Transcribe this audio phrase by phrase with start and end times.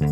[0.00, 0.06] は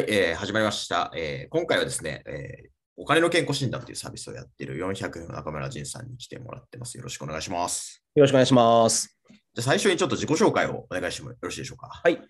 [0.00, 1.48] い、えー、始まりました、えー。
[1.48, 6.96] 今回はですね、えー、お金の健康診断というサービスをやっている400の中村仁さんに来てもらってます。
[6.96, 8.02] よろしくお願いします。
[8.16, 9.16] よろしくお願いします。
[9.54, 11.86] じゃ最初にちょっと自己紹介をお願いしてもよろしいでしょうか？
[11.86, 12.20] はい。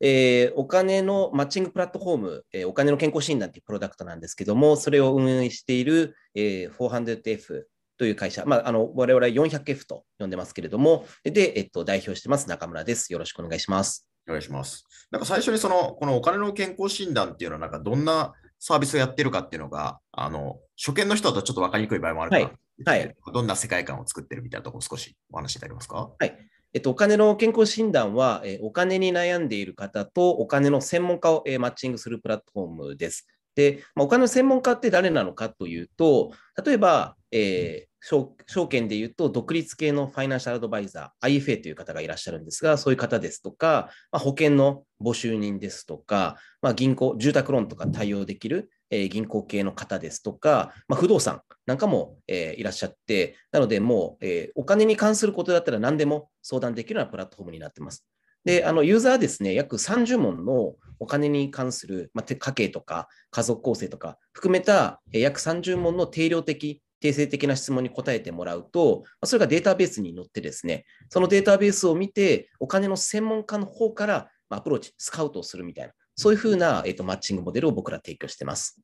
[0.00, 7.62] えー、お金のマッチングプラットフォーム、えー、お金の健康診断というプロダクトなんですけども、それを運営している、えー、400F
[7.98, 13.12] という会社、まあ、あの我々は 400F と呼んでますけれども、で、えっと、代表してます中村です。
[13.12, 14.08] よろしくお願いします。
[14.26, 14.84] お願いします。
[15.10, 26.10] なんか最初にその、このお金の健康診断っていうのは、なんかどんなサービスをやってるかっていうのが、あの、初見の人だとちょっと分かりにくい場合もあるから、はい、はい、どんな世界観を作ってるみたいなところ少しお話しいただけますか？
[26.18, 26.38] はい。
[26.74, 33.26] えっと、お金の健康診断は、えお金に悩んでいる方とお金の専門家を、えマッチングするプラットフォームです。
[33.54, 36.32] で、まあ、お金の専門家って誰なのかというと、
[36.64, 58.06] 例えば、えー証証券でいうと、独立系のファイナンシャルアドバイザー、IFA という方がいらっしゃるんですが、そういう方ですとか、まあ、保険の募集人ですとか、まあ、銀行、住宅ローンとか対応できる、えー、銀行系の方ですとか、まあ、不動産なんかも、えー、いらっしゃって、なので、もう、えー、お金に関することだったら何でも相談できるようなプラットフォームになっています。
[58.44, 78.80] で、あのユーザーはですね、約30問のお金に関する、まあ、家計とか家族構成とか含めた、えー、約30問の定量的定性的な質問に答えてもらうと、それがデータベースに載ってですね、そのデータベースを見て、お金の専門家の方からアプローチ、スカウトをするみたいな、そういうふうな、えーと、マッチングモデルを僕ら提供してます。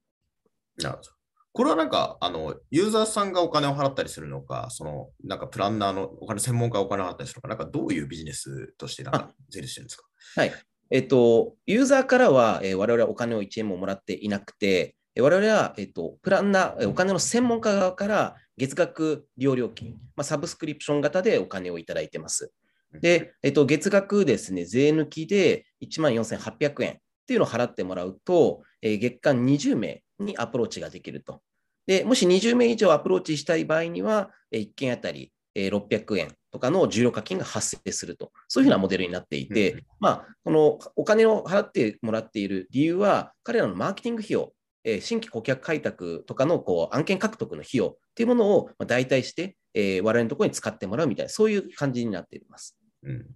[0.79, 1.11] なるほど。
[1.53, 10.05] これはなんか、あの、ユーザーさんがお金を払ったりするのか、その、なんかプランナーのお金専門家がお金を払ったりするのか、なんかどういうビジネスとしてなんか税理してるんですか？
[10.37, 10.53] はい。
[10.91, 22.53] えっ、ー、と、ユーザーからは、えー、我々はお金を1円ももらっていなくて、我々は、えっと、プランナー、お金の専門家側から月額利用料金、まあ、サブスクリプション型でお金をいただいてます。
[23.01, 31.41] で、えっと、月額ですね、税抜きで14,800円っていうのを払ってもらうと、えー、月間20名にアプローチができると。
[31.87, 44.53] で、もし20名以上アプローチしたい場合には、えー、1件あたり600円とかの従量課金が発生すると、そういうふうなモデルになっていて、うん、まあ、このお金を払ってもらっている理由は、彼らのマーケティング費用
[44.85, 52.79] え新規顧客開拓とかのこう案件獲得の費用っていうものを代替して、えー、我々のところに使ってもらうみたいな、そういう感じになっています。
[53.03, 53.27] うん、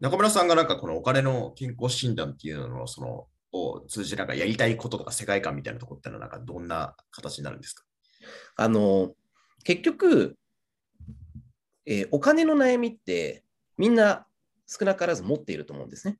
[0.00, 7.84] 中村さんがなんかこのお金の健康診断っていうのをそのを通じなんかやりたいこととか世界観みたいなところってのはなんかどんな形になるんですか？
[8.56, 9.12] あの
[9.64, 10.36] 結局、
[11.86, 13.44] えー、お金の悩みって
[13.78, 14.26] みんな
[14.66, 16.18] 少なからず持っていると思うんですね。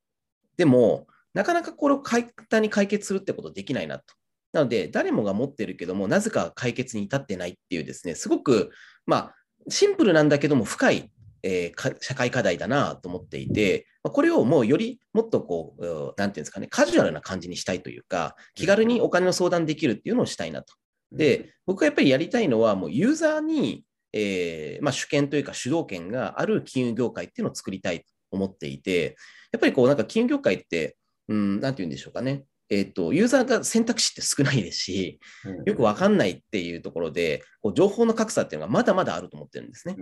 [0.57, 4.15] でも、なかなかこれを簡単に解決するってことできないなと。
[4.53, 8.71] なので、誰もが持ってるけども、なぜか解決に至ってないっていうですね、すごく、
[9.07, 9.35] まあ、
[9.69, 11.11] シンプルなんだけども、深い、
[11.43, 20.75] えー、社会課題だなと思っていて、これをもうよりもっとこう、なんていうんですかね、カジュアルな感じにしたいというか、気軽にお金の相談できるっていうのをしたいなと。
[21.13, 29.17] で、僕がやっぱりやりたいのは、もうユーザーに、えー、まあ、主権というか主導権がある金融業界っていうのを作りたいと思っていて、
[29.53, 30.97] やっぱりこう、なんか金融業界って、
[31.29, 32.45] うん、なんて言うんでしょうかね。
[32.69, 35.21] えっ、ー、と、ユーザーが選択肢って少ないですし、
[35.65, 39.97] よくわかんないっていうところで、こう情報の格差っていうのがまだまだあると思ってるんですね。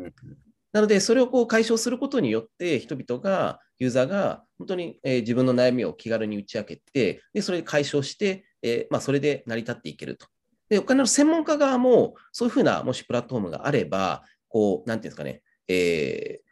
[0.72, 10.26] なので、それをこう解消することによって、人々が、ユーザーが本当に、えー、自分の悩みを気軽に打ち明けて、でそれで解消して、えー、まあ、それで成り立っていけると。
[10.68, 16.44] で、お金の専門家側も、そういうふうな、もしプラットフォームがあれば、こう、なんていうんですかね、えー、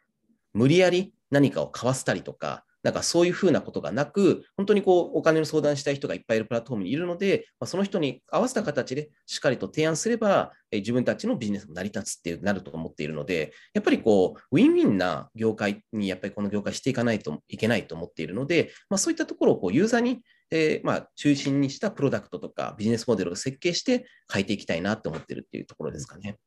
[0.53, 20.21] 無理やり何かを買わせたりとか、なんかそういうふうなことがなく、本当にこうお金の相談したい人がいっぱいいるプラットフォームにいるので、まあ、その人に合わせた形でしっかりと提案すれば、え自分たちのビジネスも成り立つってなると思っているので、やっぱりこう、ウィンウィンな業界にやっぱりこの業界していかないといけないと思っているので、まあ、そういったところをこうユーザーに
[20.55, 26.37] えー、まあ、中心にしたプロダクトとかビジネスモデルを設計して変えていきたいなと思ってるっていうところですかね。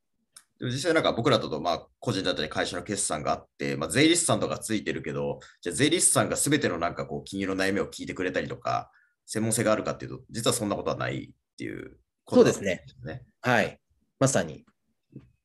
[0.61, 8.91] 実際なんか僕らとまあ個人だったり会社の決算があって、まあ、税理士さんとかついてるけど、じゃ税理士さんがすべてのなんかこう金融の悩みを聞いてくれたりとか、
[9.27, 12.85] 専門性があるかっていうと、実はそんなことはないっていうことですね。
[12.87, 13.27] そうですね。
[13.43, 13.81] はい。
[14.19, 14.65] まさに。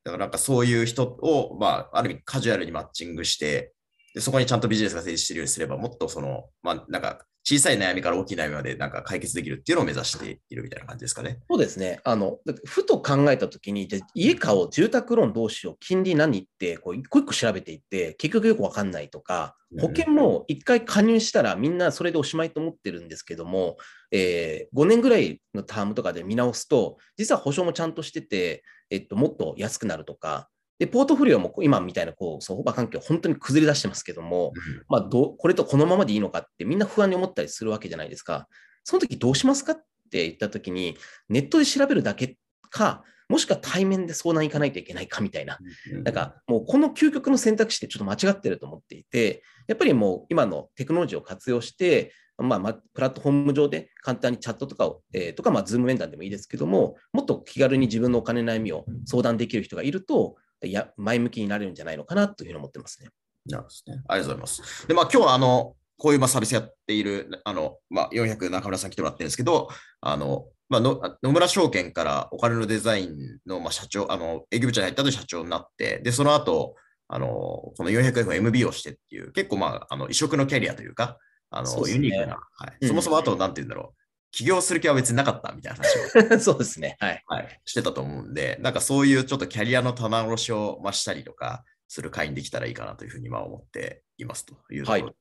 [0.04, 3.74] だからなんかそういう人を、まあ、ある意味カジュアルにマッチングして、
[4.14, 11.40] でそこにちゃんとビジネスが成立しているようにすれば、もっとその、まあ、なんか小さい悩みから大きい悩みまでなんか解決できるっていうのを目指しているみたいな感じですかね。
[11.50, 12.00] そうですね。
[12.04, 23.78] あの、ふと考えたときに、家買おう、住宅ローンどうしよう、金利何って、こう一個一個調べていって、結局よくわかんないとか、保険も一回加入したらみんなそれでおしまいと思ってるんですけども、
[24.12, 30.50] えー、5年ぐらいのタームとかで見直すと、実は保証もちゃんとしてて、えっと、もっと安くなるとか、
[30.82, 34.52] で、ポートフォリオも今みたいなこう相場環境、本当に崩れ出してますけども、
[34.90, 38.48] まあど、これとこのままでいいのかってみんな不安に思ったりするわけじゃないですか。
[38.84, 39.76] その時どうしますかっ
[40.10, 40.98] て言った時に、
[41.30, 42.36] ネットで調べるだけ
[42.72, 45.60] か、もしくは対面で相談行かないといけないかみたいな。
[46.04, 63.10] なんかもうこの究極の選択肢ってちょっと間違ってると思っていて、やっぱりもう今のテクノロジーを活用して、まあ、まあ、プラットフォーム上で簡単にチャットとかを、えー、とか、まあ、ズーム面談でもいいですけども、もっと気軽に自分のお金の悩みを相談できる人がいると、いや前向きになれるんじゃないのかなというふうに思ってますね。
[63.48, 64.04] なるほどね。
[64.08, 64.88] ありがとうございます。
[64.88, 69.70] で、まあ、今日はあの、こういうまあサービスやっている、あの、まあ、400中村さん来てもらってるんですけど、
[70.02, 76.76] あの、まあ、の野村証券からお金のデザインのまあ社長、あの、営業部長に入ったと社長になって、で、その後、
[77.08, 81.18] あの、この 400FMB をしてっていう、結構まあ、あの、異色のキャリアというか、
[81.50, 84.01] あの、ね、ユニークな、はい、うん、そもそもあと、なんて言うんだろう、
[84.32, 87.62] 起業する気は別になかったみたいな話を そうですね、はい、はい。
[87.66, 95.16] してたと思うんで、なんかそういうちょっとキャリアの棚卸しを増したりとかする会にできたらいいかなというふうにまあ思っていますというところ、はい、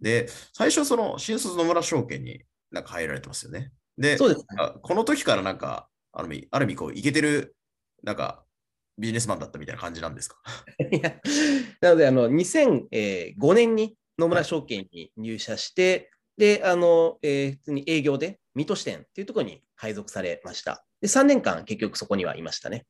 [0.00, 3.72] で、最初その新卒野村証券になんか入られてますよね。
[3.98, 4.46] で、そうです、ね、
[4.82, 7.56] この時からなんか、ある意味、ある意味こう、いけてる、
[8.02, 8.44] なんか、
[8.98, 10.36] ビジネスマンだったみたいな感じなんですか？
[10.90, 11.20] いや
[11.80, 20.84] なので、あの、2005年に野村証券に入社して、で、あの、えー、普通に営業で、水戸支店っていうところに配属されました。
[21.00, 22.86] で、3年間結局そこにはいましたね。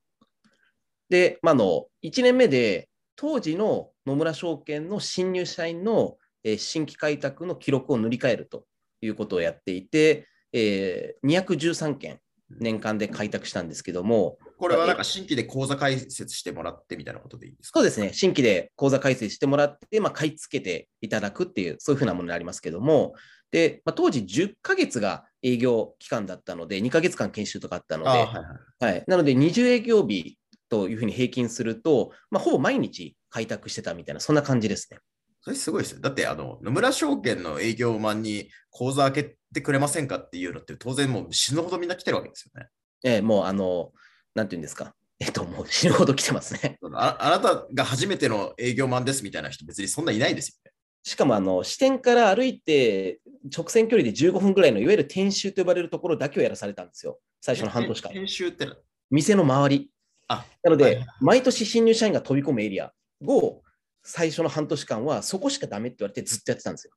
[1.10, 8.64] で、まあの、1年目で、当時の野村証券の新入社員の、えー、新規開拓の記録を塗り替えると
[9.00, 17.80] いうことをやっていて、えー、213件年間で開拓したんですけども、これはなんか新規で口座開設してもらってみたいなことでいいですか？
[17.80, 18.12] そうですね。
[18.12, 23.14] 新規で口座開設してもらって、まあ、買い付けていただくっていう、そういうふうなものになりますけども、
[23.50, 30.38] で、まあ、当時10ヶ月が営業期間だったので、2ヶ月間研修とかあったので、はいはいはい、なので20営業日
[30.68, 34.98] というふうに平均すると、まあ、ほぼ毎日開拓してたみたいな、そんな感じですね。
[35.40, 36.00] それすごいですよ。
[36.00, 42.68] だって、あの、野村証券の営業マンに口座開けてくれませんかっていうのって、当然もう死ぬほどみんな来てるわけですよね。
[43.04, 43.92] ええ、もうあの、
[44.34, 44.94] なんていうんですか。
[45.20, 46.78] えっと、もう死ぬほど来てますね。
[46.94, 50.75] あ あなたが初めての営業マンですみたいな人、別にそんないないですよね。
[51.06, 53.20] しかもあの支店から歩いて
[53.56, 57.20] 直線距離で15分ぐらいのいわゆる転収と呼ばれるところだけをやらされたんですよ。
[57.40, 58.10] 最初の半年間。
[58.10, 58.68] 転収って
[59.08, 59.90] 店の周り。
[60.26, 62.92] あなので、はい、毎年新入社員が飛び込むエリア
[63.24, 63.62] を
[64.02, 66.92] 最初の半年間はそこしかダメって言われてずっとやってたんですよ。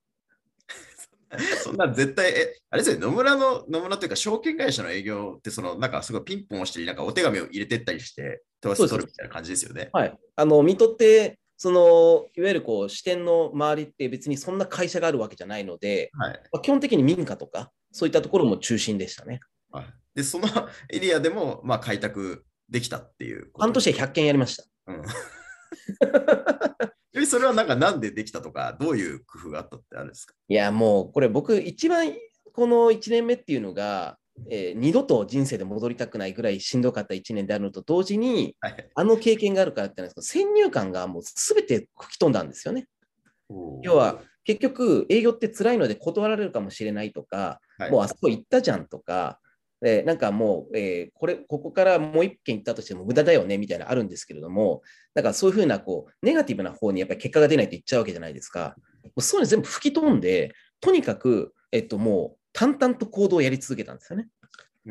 [1.64, 9.92] そんな絶対、え、あれですよ、野村の、野村というか、証券会社の営業って、その、なんかすごいピンポン押したり、なんかお手紙を入れてったりして、問わせ取るみたいな感じですよね。
[9.94, 10.18] はい。
[10.36, 19.42] あの、見とって、そのいわゆるこう支店の周りって別にそんな会社があるわけじゃないので、はい、まあ、基本的に民家とかそういったところも中心でしたね。
[19.70, 19.86] はい、
[20.16, 20.48] でその
[20.90, 24.64] エリアでもまあ開拓できたっていう半年で100件やりました。
[24.88, 25.02] うん。
[27.28, 30.34] それはなんかなんでできたとか、どういう工夫があったってあるんですか？
[30.48, 32.14] いや、もうこれ僕一番
[32.54, 34.18] この1年目っていうのが、
[34.50, 42.88] えー、二度と人生で戻りたくないぐらいしんどかった1年であるのと同時に、はい、あの経験があるからってなんですけど、先入観がもうすべて吹き飛んだんですよね。
[43.82, 49.40] 要は、結局、営業って辛いので断られるかもしれないとか、はい、もうあそこ行ったじゃんとか、
[49.82, 54.82] でなんかもう、えー、これ、ここからもう一件行ったとしても無駄だよねみたいなあるんですけれども、
[55.14, 58.76] なんかそういうふうなこうネガティブな方にやっぱり結果が出ないと言っちゃうわけじゃないですか。
[59.04, 64.28] もうそういうの全部吹き飛んで、とにかく、えっと、もう淡々と行動をやり続けたんですよね。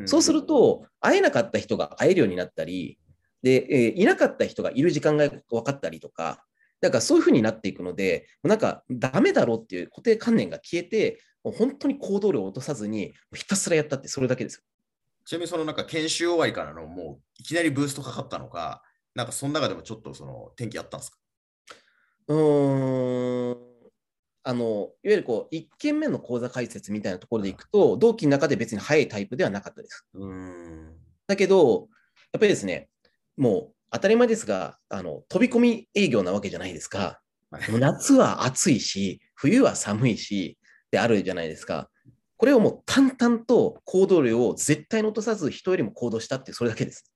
[0.07, 2.97] そうすると、会えなかった人が会えるようになったり、
[3.43, 6.43] で、えー、いなかった人がいる時間が分かったりとか、
[6.81, 14.61] だからそういうふうになっていくので、なんかダメだろうっていう固定観念が消えて、もう本当に行動量を落とさずに、ひたすらやったってそれだけですよ。
[15.25, 18.81] ちなみにそのなんか研修終わりからのもういきなりブーストかかったのか、
[19.13, 21.17] なんかその中でもちょっとその天気あったんですか？
[22.29, 23.68] うーん。
[24.43, 30.05] あのいわゆるこう1件目の講座解説みたいなところでいくと、同期の中で別に早いタイプではなかったです。
[30.13, 30.95] うん
[31.27, 31.87] だけど、
[32.33, 32.89] やっぱりですね、
[33.37, 37.21] もう当たり前ですが、あの飛び込み営業なわけじゃないですか。
[37.51, 40.57] 夏は暑いし、冬は寒いし、
[40.91, 41.89] であるじゃないですか。
[42.37, 47.11] これをもう淡々と行動量を絶対に落とさず、人よりも行動したって、それだけです。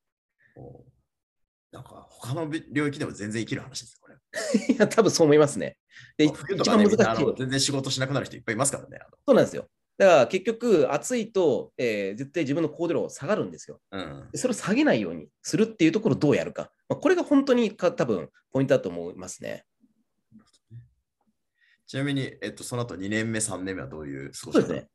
[1.71, 3.99] なんか他の領域でも全然生きる話です。
[4.69, 5.77] いや、多分そう思いますね。
[6.17, 7.33] で、ね、一番難しい。
[7.37, 8.99] 全然仕事しなくなる人いっぱいいますからね。
[9.27, 9.67] そうなんですよ。
[9.97, 14.29] だから結局、暑いと、えー、絶対自分の行動量下がるんですよ、うん。
[14.33, 16.71] それを下げないようにするっていうところをどうやるか。
[16.89, 19.65] まあ、これが本当にか多分ポイントだと思いますね。
[21.85, 24.87] ちなみに、えっと、その後2年目、3年目はどういうそうですね。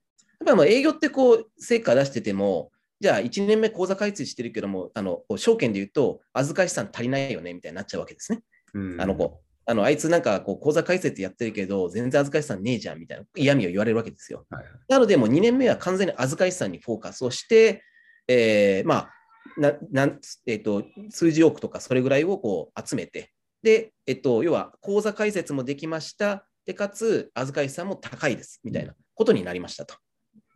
[0.44, 8.40] やっぱり営業ってこう、成果出してても、じゃあ1年目口座開設してるけども、あの証券で言うと、預かり資産足りないよねみたいになっちゃうわけですね。
[8.74, 9.40] うんあの子。
[9.70, 14.46] あのあいつなんかこう口座開設やってるけど、全然預かり資産ねえじゃんみたいな嫌味を言われるわけですよ。
[14.48, 17.82] はいなので、もう2年目は完全に預かり資産にフォーカスをして、
[18.26, 19.10] えーまあ
[19.58, 23.30] ななんえっと数十億とかそれぐらいをこう集めて、
[23.62, 29.96] で、えっと、要は口座開設もできました、でかつ預かり資産も高いですみたいなことになりましたと。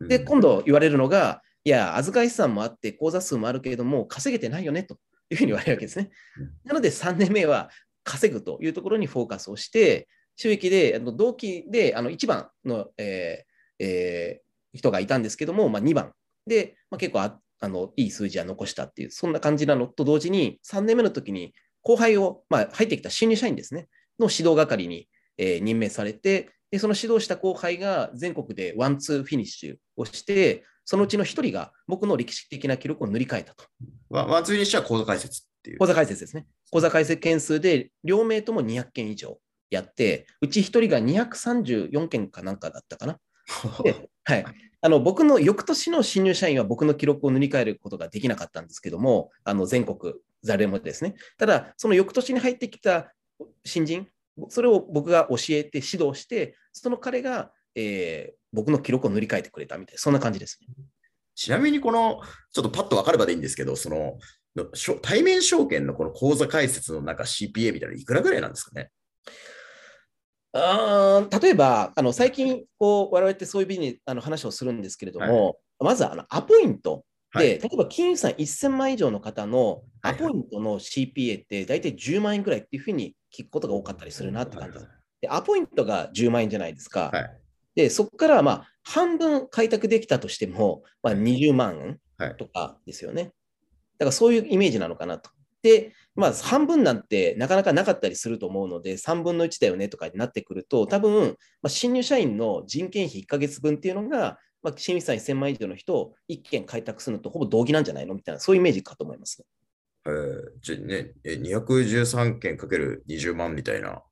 [0.07, 4.95] で、今度言われるのが、いや、預かり資産もあって、口座数もあるけれども、稼げてないよねと
[5.29, 6.51] いうふうに言われるわけですねうん。
[6.65, 7.69] なので、3年目は
[8.03, 14.43] 稼ぐというところにフォーカスをして、収益で、同期であの1番の、えーえー
[14.75, 16.13] 人がいたんですけども、まあ、2番。
[16.47, 23.87] で、まあ、結構ああのいい数字は残したっていう、そんな感じなのと同時に、3年目の時に後輩を、まあ、入ってきた新入社員ですね、
[24.19, 25.07] の指導係に、
[25.37, 33.65] えー任命されて、でその指導した後輩が全国でワンツーフィニッシュをして、そのうちの1人が僕の歴史的な記録を塗り替えたと。
[34.09, 35.77] ワンツーにしては口座開設っていう。
[35.79, 36.45] 口座開設ですね。
[36.71, 39.39] 口座開設件数で両名とも200件以上
[39.69, 43.19] やって、うち1人が234件かなんかだったかな。
[43.83, 44.45] で はい、
[44.81, 51.15] あの僕の翌年の新入社員は僕の記録を塗り替えることができなかったんですけども、あの全国誰もですね。
[51.37, 53.13] ただ、その翌年に入ってきた
[53.65, 54.07] 新人、
[54.49, 60.67] それを僕が教えて指導して、その彼が、えー僕の記録を塗り替えてくれたみたいな、そんな感じですね。
[61.35, 62.21] ちなみにこの、
[62.53, 64.19] ちょっとパッと分かればでいいんですけど、その、
[64.55, 64.65] の
[65.01, 68.89] 対面証券のこの口座開設のなんか CPA みたいなのいくらぐらいなんですかね？
[70.53, 77.03] あー例えば、あの最近こう、我々ってそういうビジネスあの話をするんですけれども、まずあのアポイント。
[77.33, 77.47] で、はい。
[77.59, 80.13] 例えば金融資産1000万以上の方のはい。
[80.13, 84.87] アポイントの CPA って大体10万円ぐらいっていうふうに聞くことが多かったりするなって感じです。
[85.21, 87.09] でアポイントが10万円じゃないですか。
[87.11, 87.37] はい。
[87.73, 92.37] で、そこからまあ半分開拓できたとしても、まあ、20万はい。
[92.37, 93.31] とかですよね。
[93.97, 95.29] だからそういうイメージなのかなと。
[95.61, 109.45] で、まあ、半分なんてなかなかなかったりすると思うので、3分の1だよねとかになってくると、多分、まあ、新入社員の人件費1ヶ月分っていうのが、まあ、新入社員1000万以上の人を1件開拓するのとほぼ同義なんじゃないのみたいな、そういうイメージかと思いますね。
[110.05, 114.03] えーじゃあね、え213件かける20万みたいな、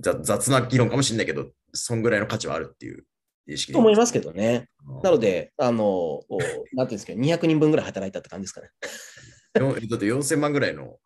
[0.00, 3.04] ざ雑な議論かもしれないけど、そんぐらいの価値はあるっていう
[3.46, 4.68] 意識と思いますけどね。
[5.00, 8.70] すなの、で、あの、おなんていうんですか、200人分ぐらい働いたって感じですかね。
[9.58, 10.96] よだって4000万ぐらいの、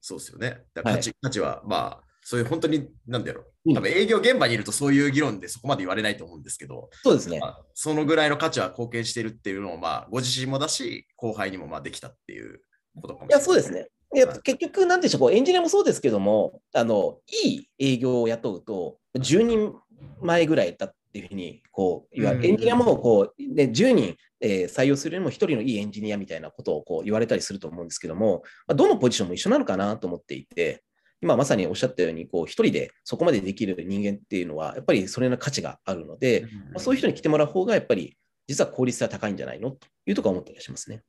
[0.00, 0.62] そうですよね。
[0.74, 7.48] だから価値,、価値は、まあ、そういう本当に、なんだろう、うん多分営業現場にいるとそういう議論でそこまで言われないと思うんですけど、そうですねま。
[7.48, 12.60] あ、そのぐらいの価値は貢献しているっていうのを、まあ、ご自身もだし、後輩にもまあできたっていう
[13.00, 13.38] ことかもしれない。
[13.38, 13.88] いや、そうですね。
[14.14, 19.74] いやはい結局、なんでしょう、こうエンジニアもそうですけども、あのいい営業を雇うと、10人
[20.22, 30.84] 前ぐらいだっていうふうにこう言われうんエンジニアもこう、ね、10人、えー採用するよりも1人のいいエンジニアみたいなことをこう言われたりすると思うんですけども、まあ、どのポジションも一緒なのかなと思っていて、
[31.20, 41.02] 今まさにおっしゃったように、こう1人でそこまでできる人間っていうのは、やっぱりそれな価値があるので、まあそういう人に来てもらう方が、やっぱり実は効率が高いんじゃないのというところは思ったりはしますね。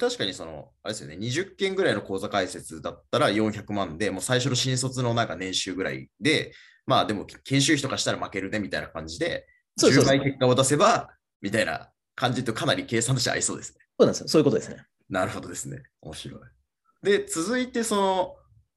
[0.00, 6.52] 確かにその、あれですよね、20件ぐらいの口座開設だったら400万で、もう最初の新卒のなんか年収ぐらいで、
[6.86, 9.46] まあでも研修費とかしたら負けるねみたいな感じで、
[9.78, 11.10] 10そうですそうです倍結果を出せば、
[11.40, 13.78] みたいな感じとかなり計算として合いそうですね。
[13.98, 14.28] そうなんですよ。
[14.28, 14.84] そういうことですね。
[15.08, 15.82] なるほどですね。
[16.00, 16.40] 面白い。
[17.02, 18.36] で、続いてその、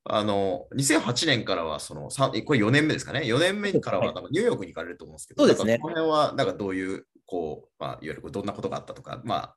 [0.10, 9.56] あの、2008年からは、その、さこれ4年目ですかね？4年目からはニューヨークに行かれると思うんですけど、そうですねこの辺は、なんかどういう、こう、まあ、いわゆるどんなことがあったとか、まあ、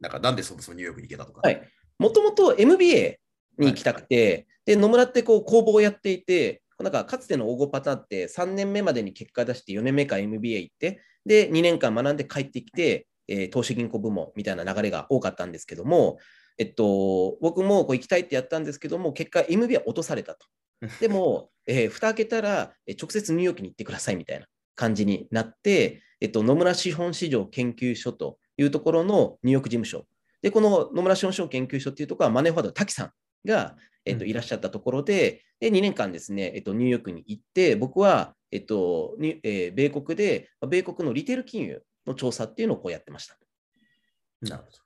[0.00, 1.40] なんかなんでそもそもニューヨークに行けたとか。
[1.42, 1.60] はい。
[1.98, 3.18] もともと MBA
[3.58, 16.18] に行きたくて、で野村ってこう工房をやっていて、なんかかつての黄金パターンって3年目までに結果出して4年目から MBA 行って、で2年間学んで帰ってきて、えー投資銀行部門みたいな流れが多かったんですけども、
[16.56, 20.46] えっと、僕もこう行きたいってやったんですけども、結果 MBA 落とされたと。
[21.00, 30.06] でも、えー蓋開けたら、えー直接ニューヨークに行ってくださいみたいな感じになって、えっと、野村資本市場研究所というところのニューヨーク事務所
[30.42, 33.10] で、この野村資本市場研究所っていうところはマネーフォワードの滝さん
[33.44, 43.36] が、えっと、うんいらっしゃったところで、で2年間ですね、えっと、ニューヨークに行って、僕は、えっとにえー米国で、米国のリテール金融の調査っていうのをこうやってました。
[44.40, 44.78] なるほど。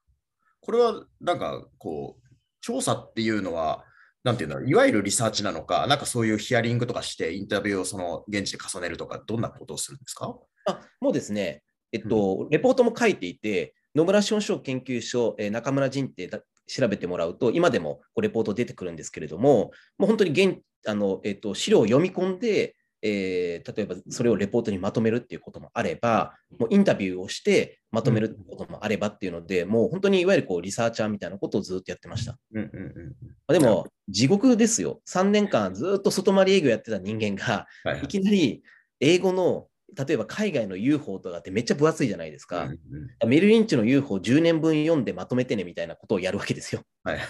[0.61, 3.85] これは、なんか、こう、調査っていうのは、
[4.25, 10.35] なんていうんだろう、いわゆるリサーチなのか、なんかそういうヒアリングとかして、インタビューをその現地で重ねるとか、どんなことをするんですか？
[10.67, 16.41] あもうですね、えっと、レポートも書いていて、野村資本省研究所、えー中村仁ってだ
[16.73, 32.39] 調べてもらうと、今でもこうレポート出てくるんですけれども、もう本当に現あの、えっと、資料を読み込んで、えー例えばそれをレポートにまとめるっていうこともあれば、もうインタビューをしてまとめるってこともあればっていうので、もう本当にいわゆるこうリサーチャーみたいなことをずっとやってました。
[32.55, 32.93] うんうんうん。
[33.29, 35.01] まあでも、地獄ですよ。
[35.09, 38.63] 3年間ずっと外回り営業やってた人間が、はいはいいきなり
[39.01, 42.65] 英語の、例えば海外の UFO とかってめっちゃ分厚いじゃないですか。
[42.65, 46.83] うんうんメルリンチの UFO10 年分読んでまとめてねみたいなことをやるわけですよ。
[47.05, 47.21] はい。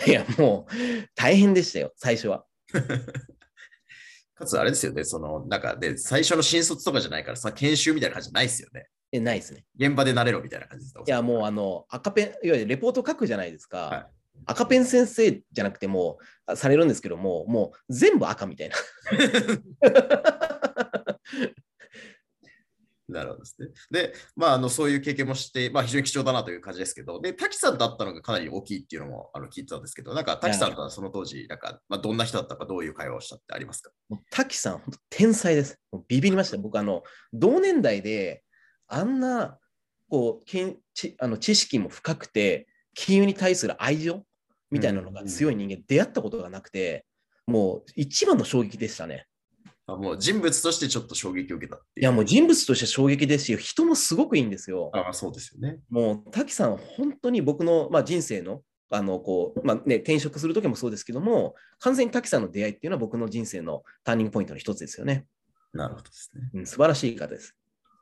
[0.06, 0.74] いや、もう
[1.14, 2.44] 大変でしたよ、最初は。
[4.34, 8.88] かつあれですよね、その、なんかで、最初の新卒とかじゃないからさ、研修みたいな感じじゃないですよね。
[9.12, 9.66] え、ないですね。
[9.76, 13.78] 現場で慣れろみたいな感じですいや、もうあの、赤ペン、いわゆるレポート書くじゃないですか。
[13.78, 14.06] はい
[14.46, 18.76] 赤ペン先生じゃなくてもあされるんですけども、もう全部赤みたいな。
[23.10, 23.68] なるほどですね。
[23.90, 33.90] で、まあ、あのそういう経験もして、まあ、非常に貴重だなという感じですけど、で、滝さんと会ったのがかなり大きいっていうのもあの聞いてたんですけど、なんか滝さんとはその当時、なんか、まあ、どんな人だったか、どういう会話をしたってありますか？
[34.30, 35.78] 滝さん、本当天才です。
[36.08, 36.56] ビビりました。
[36.56, 37.02] 僕、あの、
[37.32, 38.42] 同年代で、
[38.86, 39.58] あんな、
[40.08, 44.24] こう、けんちあの知識も深くて、金融に対する愛情
[44.70, 47.06] みたいなのが強い人間、出会ったことがなくて、
[47.46, 49.26] もう一番の衝撃でしたね。
[49.92, 54.90] あもう人物としてちょっと衝撃を受けたいや、もう人物として衝撃ですし、人もすごくいいんですよ。
[54.94, 55.78] あまあそうですよね。
[55.90, 65.26] もう滝さんは本当に僕の、まあ、人生のあのこう、まあね、転職する時もそうですけども完全に滝さんの出会いっていうのは僕の人生のターニングポイントの一つですよね。
[65.72, 66.50] なるほどですね。
[66.54, 67.54] うん、素晴らしい方です。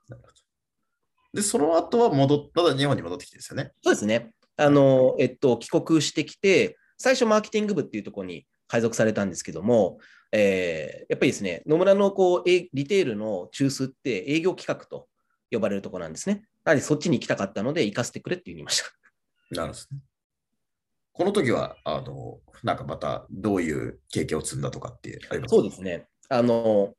[0.09, 0.35] なるほど
[1.35, 3.73] で、その後は戻っ、まだ日本に戻ってきてですよね。
[3.83, 4.33] そうですね。
[4.57, 9.99] あの、えっと、帰国してきて、最初マーケティング部っていうところに配属されたんですけども、
[10.31, 15.09] えーやっぱりですね、野村のこうえリテールの中枢って営業企画と
[15.51, 16.45] 呼ばれるところなんですね。
[16.65, 18.85] なので、そっちに行きたかったので、行かせてくれって言いました。
[19.57, 20.01] なるほどですね。
[21.13, 25.57] この時は、あの、なんかまたどういう経験を積んだとかってありますか？
[25.57, 26.07] そうですね。
[26.29, 26.95] あの、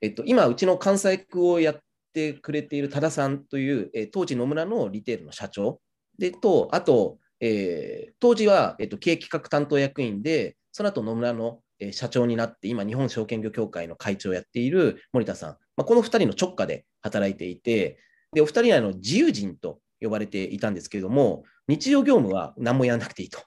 [0.00, 1.80] えっと、今、うちの関西区をやっ
[2.14, 5.80] てくれている多田さんという、えー当時野村のリテールの社長
[6.16, 17.98] でと、あと、えー当時は、えっと、経営企画担当役員で、その後野村の、えー社長になって、今、日本証券業協会の会長をやっている森田さん、まあ、この2人の直下で働いていて、
[18.32, 23.40] でお二人はの自由人と呼ばれていたんですけれども、日常業務は何もやらなくていいと。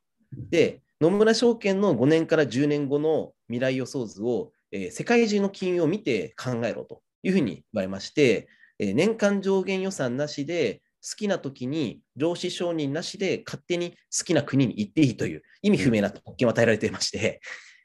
[0.49, 8.47] で、野村証券の5年から10年後の未来予想図を、えー世界中の金融を見て考えろというふうに言われまして、
[8.79, 17.41] えー年間上限予算なしで、好きな時に上司承認なしで勝手に好きな国に行っていいという意味不明な特権を与えられていまして、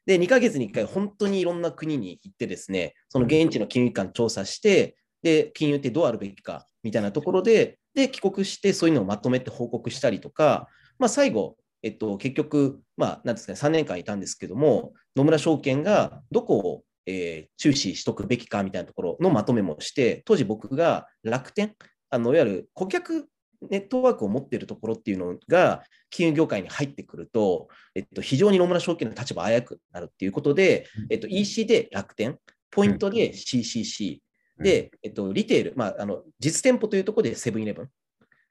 [0.06, 21.74] で、2ヶ月に1回本当にいろんな国に行ってですね、その現地の金融機関調査して、で、金融ってどうあるべきかみたいなところで、で、帰国してそういうのをまとめて報告したりとか、まあ、最後、えっと、結局、まあ、なんですかね、3年間いたんですけども、野村証券がどこを、えー注視しとくべきかみたいなところのまとめもして、当時僕が楽天、
[22.10, 23.28] あのいわゆる顧客
[23.70, 32.38] ネットワークを持っているところっていうのが、金融業界に入ってくると、えっと、非常に野村証券の立場危うくなるっていうことで、えっと、EC で楽天、
[32.70, 34.18] ポイントで CCC、
[34.58, 37.84] で、えっと、リテール、まあ、あの実店舗というところでセブンイレブン。
[37.84, 37.90] うん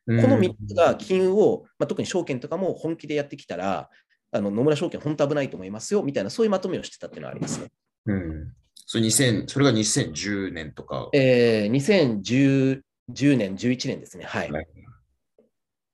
[0.08, 3.89] この3つが金融を、まあ、特に証券とかも本気でやってきたら、
[4.32, 7.72] あの野村証券、本当危ないと思いますよみたいな、そういうまとめをしてたっていうのはありますね。
[8.06, 8.54] うん。
[8.86, 11.10] それ2000それが2010年とか。
[11.12, 14.26] えー、2010 10年、11年ですね。
[14.26, 14.52] はい。
[14.52, 14.68] はい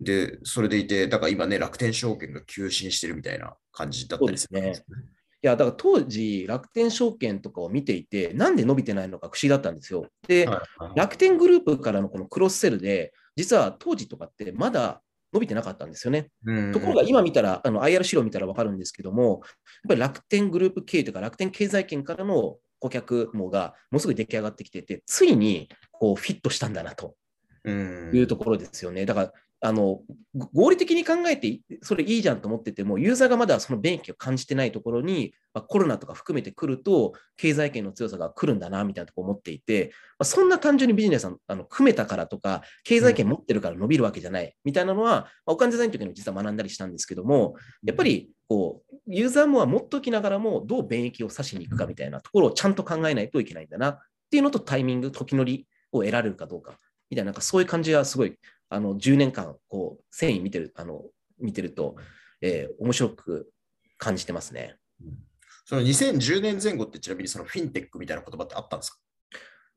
[0.01, 4.95] で、それでいて、だから今ね、楽天証券が急進してるみたいな感じだったりするんですね。
[5.43, 10.07] いや、だから当時、楽天証券とかを見ていて、なんで伸びてないのか不思議だったんですよ。
[10.27, 10.49] で、
[10.95, 15.01] 楽天グループからのこのクロスセルで、実は当時とかってまだ
[15.33, 16.29] 伸びてなかったんですよね。
[16.45, 19.41] うんところが今見たら、あの IR 資料見たら分かるんですけども、やっ
[19.89, 25.69] ぱり楽天グループ経営とか、楽天経済圏からの顧客網がものすごい出来上がってきてて、ついに
[26.01, 27.13] こうフィットしたんだなと。
[27.63, 28.11] うん。
[28.11, 29.05] いうところですよね。
[29.05, 29.33] だから
[29.63, 29.99] あの
[30.35, 47.53] ご合理的に考えて、それいいじゃんと思ってても、ユーザーがまだその便益を感じてないところに、まあ、コロナとか含めてくると、経済圏の強さが来るんだなみたいなところを思っていて、まあ、そんな単純にビジネスはあの組めたからとか、経済圏持ってるから伸びるわけじゃないみたいなのは、まあ、お金デザインの時にも実は学んだりしたんですけども、
[47.85, 53.99] やっぱりこうユーザーもは持っときながらも、どう便益を差しに行くかみたいなところをちゃんと考えないといけないんだなっ
[54.31, 56.77] ていうのと、タイミング、時乗りを得られるかどうか
[57.09, 58.37] みたいな、なんかそういう感じはすごい、
[58.69, 61.03] あの10年間、こう、繊維見てる、あの
[61.39, 61.95] 見てると、
[62.41, 63.51] えー面白く
[63.97, 64.77] 感じてますね。
[65.65, 68.97] その2010年前後ってちなみにそのフィンテックみたいな言葉ってあったんですか？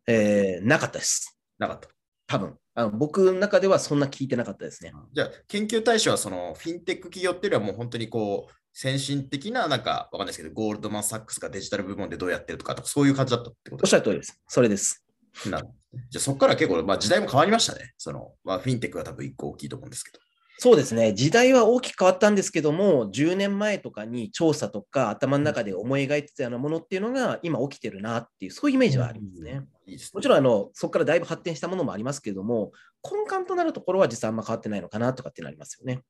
[0.06, 1.38] えーなかったです。
[1.58, 1.88] なかった。
[2.26, 4.92] 多分あの僕の中ではそんな聞いてなかったですね。
[5.12, 14.42] じゃあ、研究対象はそのフィンテック企業っていうよりはもう本当にこう、先進的な、なんかわかんないですけど、ゴールドマン・サックスがデジタル部門でどうやってるとか、そういう感じだったってことおっしゃる通りです。
[14.48, 15.04] それです。
[15.48, 15.68] なる
[16.10, 17.92] じゃあそこから結構、まあ、時代も変わりましたね。
[17.98, 20.18] その、まあ、フィンテックが多分一個大きいと思うんですけど。
[20.58, 21.12] そうですね。
[21.14, 29.66] 時代は大きく変わったんですけども、10年前とかに調査とか頭の中で思い描いてたようなものっていうのが今起きてるなっていう、そういうイメージはありますね。
[29.86, 30.10] いいですね。
[30.14, 36.02] もちろんあの、そこからだいぶ発展したものもありますけれども、根幹となるところは実はあんま変わってないのかなとかってなりますよね。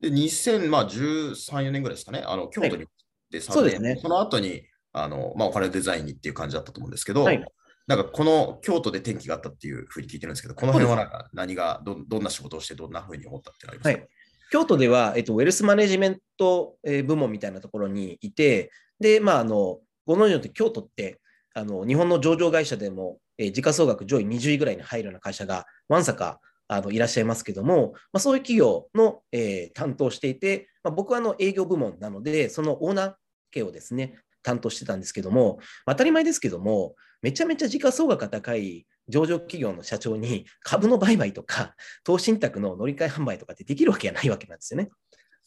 [0.00, 2.22] で、2013、4年ぐらいですかね。
[2.26, 2.92] あの、京都に行っ
[3.30, 7.44] て、そうですねその後に、あの、まあ、お金デザインにっていう感じだったと思うんですけど、はい
[7.86, 14.08] なんかこの京都で転機があったっていうふうに聞いてるんですけど、この辺はなんか何がど、どんな仕事をしてどんなふうに思ったってなりますか、はい。
[14.50, 18.70] 京都では、えっと、ウェルスマネジメント部門みたいなところにいて、
[19.00, 21.20] で、まあ、あの、ご存知のと京都って、
[21.54, 33.14] あの、日本の上場会社でも、えー時価総額上位20位ぐらいに入るような会社が、わんさか、あのいらっしゃいますけども、まあ、そういう企業の、えー担当していて、まあ、僕はの営業部門なので、そのオーナー
[33.50, 44.90] 系をですね、担当してたんですけども、当たり前ですけども、めちゃめちゃ時価総額が高い上場企業の社長に株の売買とか、投資信託の乗り換え販売とかってできるわけがないわけなんですよね。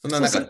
[0.01, 0.41] そんななんか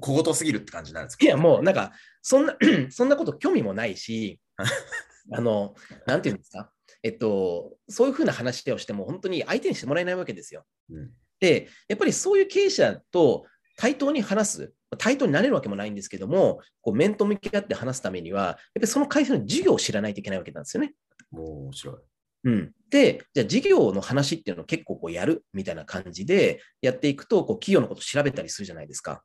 [0.00, 1.24] 小言すぎるって感じなんですか？
[1.24, 2.56] いや、もうなんか、そんな、
[2.90, 4.40] そんなこと興味もないし、
[5.32, 5.74] あの、
[6.06, 6.70] なんていうんですか、
[7.02, 10.64] えっと、そういうふうな話をしても、本当に相手にしてもらえないわけですよ。
[10.90, 13.44] うんで、やっぱりそういう経営者と
[13.76, 20.94] 対等に話す、対等になれるわけもないんですけども、こう面と向き合って話すためには、やっぱりその会社の事業を知らないといけないわけなんですよね。
[21.30, 21.96] もう面白い。
[22.44, 29.22] うん、で、じゃあ事業の話っていうのを結構こうやるみたいな感じでやっていくと、こう企業のことを調べたりするじゃないですか。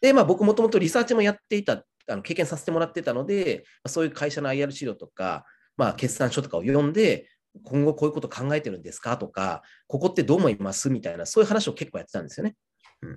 [0.00, 5.44] で、まあ僕もともとリサーチもやっていた、あの経験させてもらってたので、まあそういう会社の IR 資料とか、
[5.76, 7.28] まあ決算書とかを読んで、
[7.64, 12.56] 今後こういうこと考えてるんですかとか、ここってどう思いますみたいな、そういう話を結構やってたんですよね。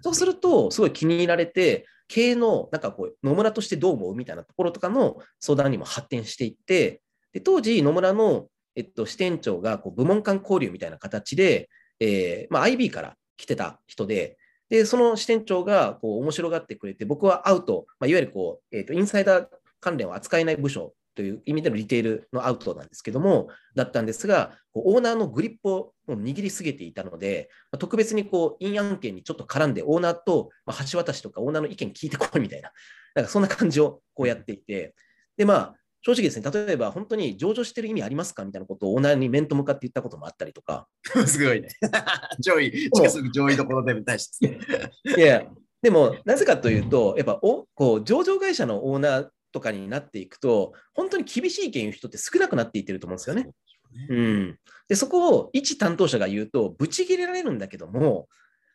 [0.02, 7.02] そうすると、すごい気に入られて、経営の、なんかこう、野村としてどう思うみたいなところとかの相談にも発展していって、
[7.34, 11.70] で当時、野村の、えっと、支店長がこう部門間交流みたいな形で、
[12.00, 14.38] えーまあ、IB から来てた人で、
[14.70, 19.48] でその支店長がこう面白がってくれて、僕はアウト、まあ、いわゆるこう、えっとインサイダー
[19.80, 32.72] 関連を扱えない部署という意味でのリテールのアウトなんですけども、だったんですが、オーナーのグリップを握りすぎていたので、まあ特別にこう、陰案件にちょっと絡んで、オーナーと、まあ、橋渡しとかオーナーの意見聞いてこいみたいな、
[33.16, 34.94] なんかそんな感じをこうやっていて、
[35.38, 40.88] で、まあ、正直ですね、例えば本当に上場してる意味ありますかみたいなことをオーナーに面と向かって言ったこともあったりとか、
[41.26, 41.70] すごいね。
[42.40, 44.60] 上位、近すぐ上位どころでみたいですね。
[45.18, 45.48] いや、
[45.82, 53.50] でも、なぜかというと、やっぱおこう上場会社のオーナーとかになっていくと、本当に厳しい意見言う人って少なくなっていってると思うんですよね。
[54.10, 58.28] うん、でそこを一担当者が言うと、ぶち切れられるんだけども、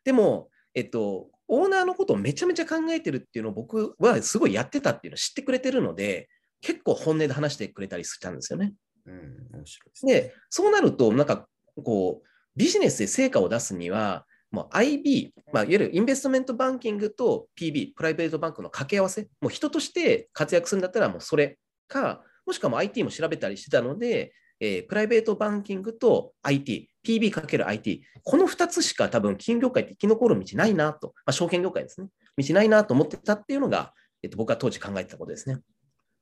[0.05, 6.31] でも、えっと、オーナーのことをめちゃめちゃ考えてるっていうのを僕はすごいやってたっていうのを知ってくれてるので、
[6.63, 8.73] 結構本音で話してくれたりしたんですよね。
[9.05, 9.15] うん、
[9.59, 10.13] 面白いですね。
[10.15, 11.47] で、そうなると、なんか
[11.85, 35.61] こう、ビジネスで成果を出すには、もう IB、まあ、いわゆるインベストメントバンキングと PB、プライベートバンクの掛け合わせ、もう人として活躍するんだったらもうそれか、もしくはも IT も調べたりしてたので、えープライベートバンキングと IT、PB×IT、この2つしか多分金融業界って生き残る道ないなと、まあ、証券業界ですね、道ないなと思ってたっていうのが、えっと、僕は当時考えてたことですね。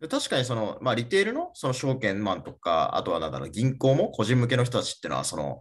[0.09, 5.59] 確かにその、まあ、リテールのその証券マンとか、あとはなんだろう銀行も個人向けの人たちっていうのは、その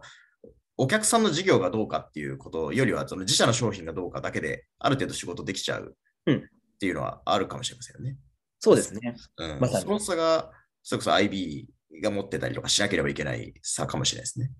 [0.80, 6.40] お客さんの事業がどうかっていうことよりは、その自社の商品がどうかだけで、ある程度仕事できちゃううんっ
[6.78, 8.16] ていうのはあるかもしれませんよね。
[8.60, 9.16] そうですね。
[9.38, 10.52] うん、まさにその差が、
[10.84, 11.66] それこそ IB
[12.00, 14.52] が持ってたりとかしなければいけない差かもしれないですね。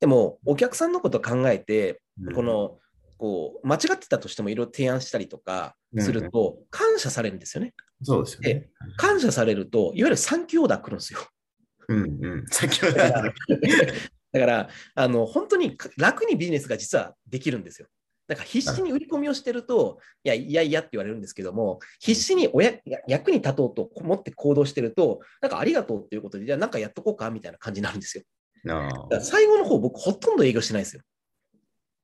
[0.00, 2.78] でも、お客さんのことを考えて、うんこの、
[3.16, 7.72] こう、間違ってたとしてもいろいろ提案したりとかすると、感謝されるんですよね。
[8.02, 8.68] そうですよね。
[8.98, 11.20] 感謝されると、いわゆる産休オーダー来るんですよ。
[11.88, 12.44] うんうん。
[12.48, 12.94] 先ほど
[14.32, 17.88] だから、あの本当に楽にビジネスが実はできるんですよ。
[18.28, 28.24] だから必死に売り込みをしてると、いやいやいやって言われるんですけども、必死におやや役に立とうと思って行動してると、なんかありがとうっていうことで、じゃあなんかやっとこうかみたいな感じになるんですよ。
[28.64, 31.02] だから最後の方、僕ほとんど営業してないですよ。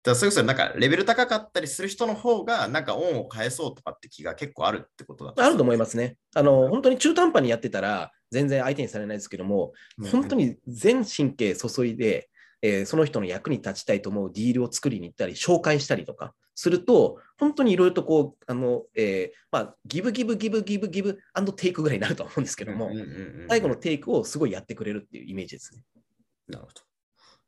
[0.08, 6.16] だそれこそなんかレベル高かったりする人の方がなんか恩を返そうとかって気が結構あるってことだあると思いますね。
[6.34, 9.72] あの本当に中途半端にやってたら、全然相手にされないですけども、
[10.10, 10.46] 本当に。
[10.46, 12.28] に全神経注いで、
[12.60, 22.90] えーその人の役に立ちたいと思うディールを作りに行ったり、紹介したりとかすると、本当にいろいろとこう、あの、えーまあ、ギブギブギブギブギブアンドテイクぐらいになると思うんですけども、
[23.48, 25.82] 最後のテイクをすごいやってくれるっていうイメージですね。
[26.48, 26.87] なるほど。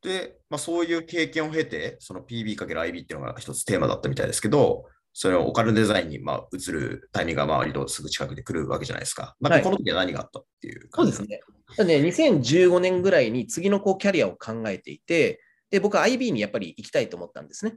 [0.03, 9.35] で、まあ、そういう経験を経て、その PB×IB っていうのが一つテーマだったみたいですけど、それをオカルデザインにまあ移るタイミングがまあ割とすぐ近くで来るわけじゃないですか。
[9.41, 11.39] なんかこの時は何があったっていうそう感じですね。
[11.77, 17.75] だね、2015年ぐらいに次のこうキャリアを考えていて、で、僕は IB にやっぱり行きたいと思ったんですね。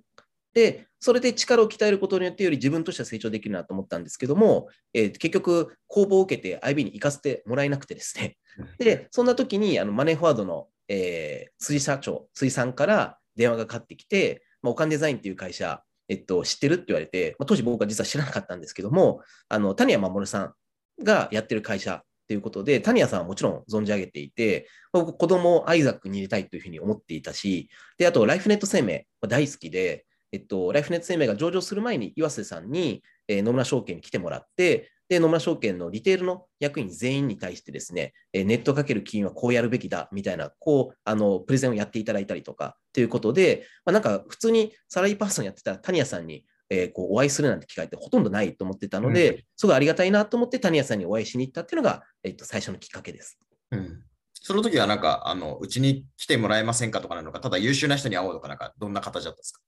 [0.54, 8.37] で、それで力を鍛えることによってより自分としては成長できるなと思ったんですけども、えー結局、公募を受けて IB に行かせてもらえなくてですね。
[8.78, 20.55] で、そんな時にあのマネーフォワードの、えー辻社長、辻さんから電話がかかってきて、まあ、オカンデザインっていう会社、えっと、知ってるって言われて、まあ、当時僕は実は知らなかったんですけども、あの谷谷守さん
[21.03, 27.68] がやってる会社っていうことで、谷谷さんはもちろん存じ上げていて、僕、子供をアイザックに入れたいというふうに思っていたし、
[27.99, 49.43] で、あと、ライフネット生命は大好きで、えっと、ライフネット生命が上場する前に岩瀬さんに、えー野村証券に来てもらって、で、野村証券のリテールの役員全員に対してですね、えーネットかける金融はこうやるべきだみたいな、こう、あの、プレゼンをやっていただいたりとかということで、まあ、なんか普通にサラリーパーソンやってた谷谷さんに、えーこうお会いするなんて機会ってほとんどないと思ってたので、うん。
[49.57, 53.38] すごいありがたいなと思って谷谷さんにお会いしに行ったっていうのが、えっと、最初のきっかけです。
[53.71, 54.03] うん。
[54.33, 59.61] その時はなんか、あの、うちに来てもらえませんかとかなのか、ただ優秀な人に会おうとか、なんか、どんな形だったんですか？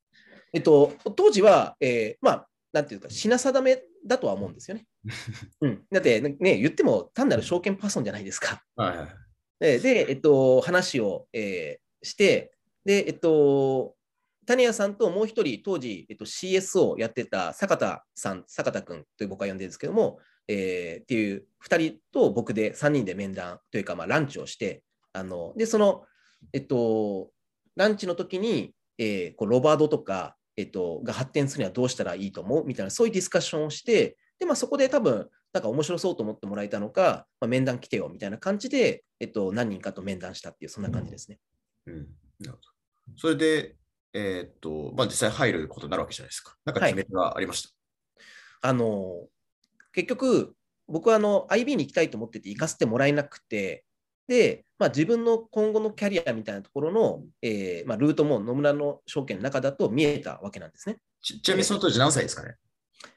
[0.53, 4.86] えっと、当時は、えーまあ、なんていうか、品定めだとは思うんですよね。
[5.62, 8.62] うん、だって、ね、言っても単なる証券パーソンじゃないですか。
[8.76, 9.08] はいはい。
[9.58, 12.52] で、でえっと、話を、えーして、
[12.84, 13.96] で、えっと、
[14.46, 24.82] 谷谷さんともう一人、当時、えっと、CS をやってた坂田さん、坂田君という僕は呼んでるんですけども、えーっていう2人と僕で3人で面談というか、まあ、ランチをして、
[25.14, 26.04] あので、その、
[26.52, 27.30] えっと、
[27.74, 32.64] ランチの時に、えーこうロバードとか、えっと、が発展するにはどうしたらいいと思う？
[32.64, 41.38] みたいな、そういうディスカッションをして、で、まあ、そこで多分、なんか面白そうと思ってもらえたのか、まあ、面談来てよみたいな感じで、えっと、何人かと面談したっていう、そんな感じですね。
[41.86, 41.94] うん。
[42.40, 42.60] なるほど。
[43.16, 43.76] それで、
[44.12, 46.54] えーっと、まあ実際入ることになるわけじゃないですか。
[46.64, 47.62] なんか決め手がありまし
[48.60, 48.68] た？
[48.68, 49.26] あの、
[49.92, 50.54] 結局、
[50.86, 53.84] 僕はあの IB に行きたいと思ってて行かせてもらえなくて、
[54.28, 60.98] で、まあ、自分の今後のキャリアみたいなところの、えーまあ、ルートも野村の証券の中だと見えたわけなんですね。
[61.22, 62.56] ちちなみにその当時何歳ですかね？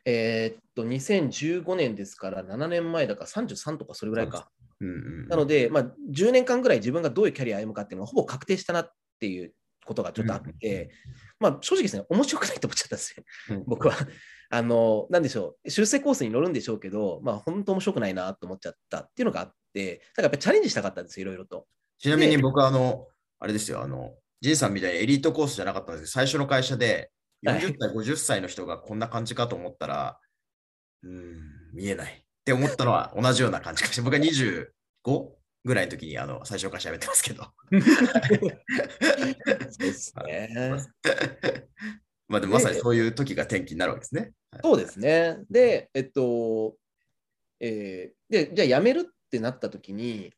[0.06, 4.50] えーっと、2015年ですから7年前だから33とかそれぐらいか。
[4.80, 5.28] うんうん。
[5.28, 9.54] なので、まあ、10年間ぐらい自分がどういうキャリアを歩むかっていうのがほぼ確定したなっていう
[9.86, 10.92] ことがちょっとあって、
[11.40, 13.96] まあ、正直ですね、面白くないと思っちゃったんですよ、うん僕は。
[14.52, 19.82] あの、なんでしょう、修正コースに乗るんでしょうけど、まあ、本当面白くないなと思っちゃったっていうのがあって、だ
[20.16, 21.68] からやっぱりチャレンジしたかったんですよ、いろいろと。
[21.98, 23.08] ちなみに僕はあの、
[23.40, 27.12] あれですよ、あの、ジンさんみたいにエリートコースじゃなかったんですけど、最初の会社で
[27.46, 30.20] はい40歳、50歳の人がこんな感じかと思ったら、
[31.04, 31.42] うーん、
[31.74, 34.68] 見えないって思ったのは同じような感じかし僕は25
[35.64, 37.44] ぐらいの時にあの最初の会社辞めてますけど。
[39.72, 40.50] そうですね。
[42.28, 44.22] まあでもまさにそういう時が転機になるわけですね。
[44.52, 45.38] はいそうですね。
[45.50, 46.76] で、えっと、
[47.60, 50.34] えーで、じゃあ辞めるってなった時に、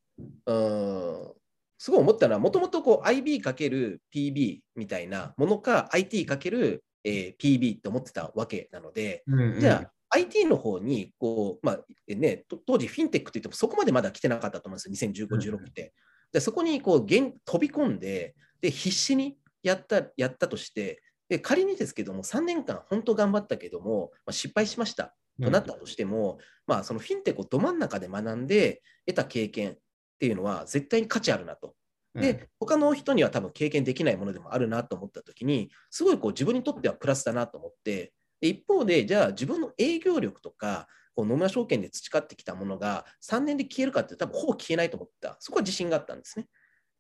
[0.46, 1.34] うーん、
[1.78, 9.60] すごい思ったのは、もともとこう IB×PB みたいなものか、IT×、えー PB って思ってたわけなので、うんうん。
[9.60, 15.94] じゃあ、IT の方にこう、まあえね、と当時、フィンテックって言ってもそこまでまだ来てなかったと思うんですよ、2015、16って。
[16.32, 29.76] でそこにこう現飛び込んでで、必死にやったやったとしてで、仮にですけども、3年間、本当頑張ったけども、まあ、失敗しましたとなったとしても、まあ、そのフィンテックをど真ん中で学んで得た経験っ
[30.20, 31.68] ていうのは絶対に価値あるなと。
[31.68, 45.38] うんで、他の人には多分経験できないものでもあるなと思ったときに、すごいこう自分にとってはプラスだなと思って、で一方で、じゃあ自分の営業力とか、こう野村証券で培ってきたものが3年で消えるかって多分ほぼ消えないと思った。
[45.40, 46.48] そこは自信があったんですね。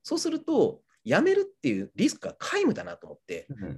[0.02, 3.70] そうすると、辞めるっていうリスクが皆無だなと思って、うん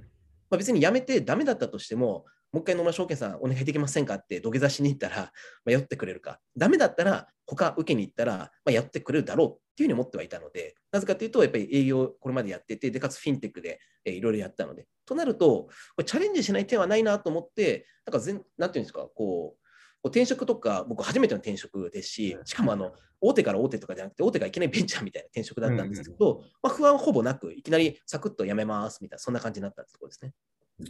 [0.50, 5.30] まあ、別に辞めてダメだったとしても、もう一回野村証券さんお願いできませんかって土下座しに行ったら、ま
[5.66, 6.38] あ、やってくれるか。
[6.56, 14.86] ダメだったら他受けに行ったら、まあ、やってくれるだろうっていうふうに思ってはいたので、なぜかというと、やっぱり営業これまでやってて、で、かつフィンテックで、えーいろいろやったので。
[15.04, 19.56] となると、これチャレンジしない手はないなと思って、なんか全、なんていうんですか、こ
[20.04, 30.32] う、転職とか、僕初めての転職ですし、しかもあの、大手から大手とかじゃなくて、大手からいきなりベンチャーみたいな転職だったんですけど、まあ、不安はほぼなく、いきなりサクッと辞めますみたいな、そんな感じになったってところですね。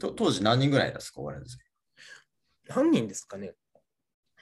[0.00, 1.58] と当時何人ぐらいですか、お金です
[2.68, 3.54] 何人ですかね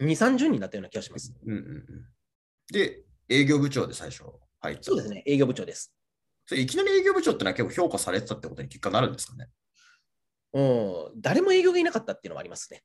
[0.01, 1.35] ?2、30人だったような気がします。
[1.45, 1.85] うんうんうん。
[2.73, 4.25] で、営業部長で最初
[4.61, 4.83] 入った。
[4.83, 5.93] そうですね、営業部長です。
[6.47, 9.49] それいきなり営業部長ってのは結構評価されてたってことに結果になるんですかね？
[10.55, 12.83] うん、誰も営業がいなかったっていうのはありますね。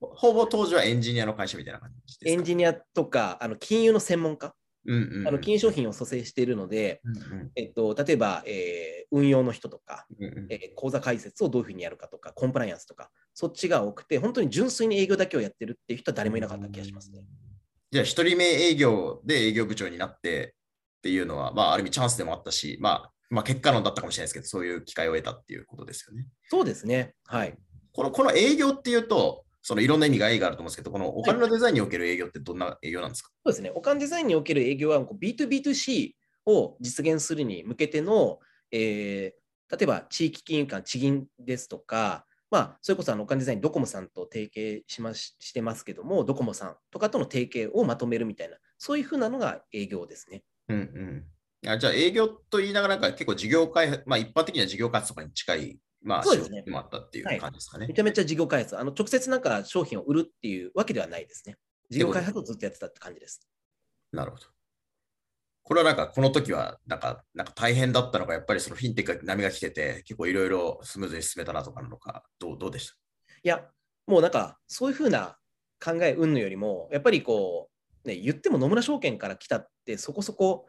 [0.00, 2.30] ほぼ当時はエンジニアの会社みたいな感じですか？
[2.30, 4.54] エンジニアとか、あの金融の専門家、
[4.86, 17.26] うんうんうんあの金融商品を蘇生しているので、うんうんえっと、例えば、えー運用の人とか、うんうんえー口座開設をどういうふうにやるかとか、コンプライアンスとか、そっちが多くて、本当に純粋に営業だけをやってるっていう人は誰もいなかった気がしますね。
[17.90, 20.54] じゃあ、一人目営業で営業部長になって
[20.98, 26.26] っていうのは、まあ、ある意味チャンスでもあったし、まあ、まあ、結果論だったかもしれないですけど、そういう機会を得たっていうことですよね。
[26.48, 27.14] そうですね。
[27.26, 27.56] はい。
[27.92, 33.70] このこの営業っていうと、そのいろんな意味ががあると思うんですけど、このお金のデザインにおける営業ってどんな営業なんですか、そうですね。
[33.74, 36.12] お金デザインにおける営業はこう B2B2C
[36.46, 38.38] を実現するに向けての、
[38.70, 50.42] えー例えば地域金融機関、地銀ですとか、まあ、それこそあのお金デザイン、ドコモさんと提携しまししてますけども、ドコモさんとかとの提携をまとめるみたいな、そういうふうなのが営業ですね。
[50.68, 51.24] うんうん
[51.68, 57.86] あじゃあ、営業と言いながら、なんか結構事業開発、まあ、一般的には事業開発とかに近い、まあ、そうですねったっていう感じですかね。
[57.86, 61.56] めちゃめちゃ事業開発、あの直接なんか商品を売るっていうわけではないですね。
[61.90, 63.46] 事業開発をずっとやってたって感じです。
[64.12, 64.44] なるほど。
[65.62, 72.94] これはなんか、この時は、なんか、なんか大変だったのか、やっぱりそのフィンテックが波が来てて、結構いろいろスムーズに進めたなとかなのか、どうどうでした？
[72.94, 72.96] い
[73.44, 73.68] や、
[74.06, 75.38] もうなんか、そういうふうな
[75.84, 77.70] 考え、云々よりも、やっぱりこ
[78.04, 80.66] う、ね、言っても野村証券から来たって、そこそこ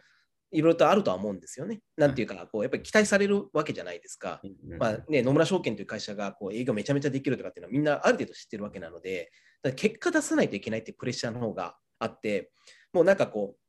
[0.51, 1.79] いろいろとあるとは思うんですよね。
[1.97, 4.41] なんていうか、こうやっぱり期待されるわけじゃないですか。
[4.43, 9.31] うんまあね、野村証券という会社がこう営業めちゃめちゃできるとかっていうのはみんなある程度知ってるわけなので、
[9.75, 12.51] 結果出さないといけないってプレッシャーの方があって、
[12.93, 13.59] もうなんかこう、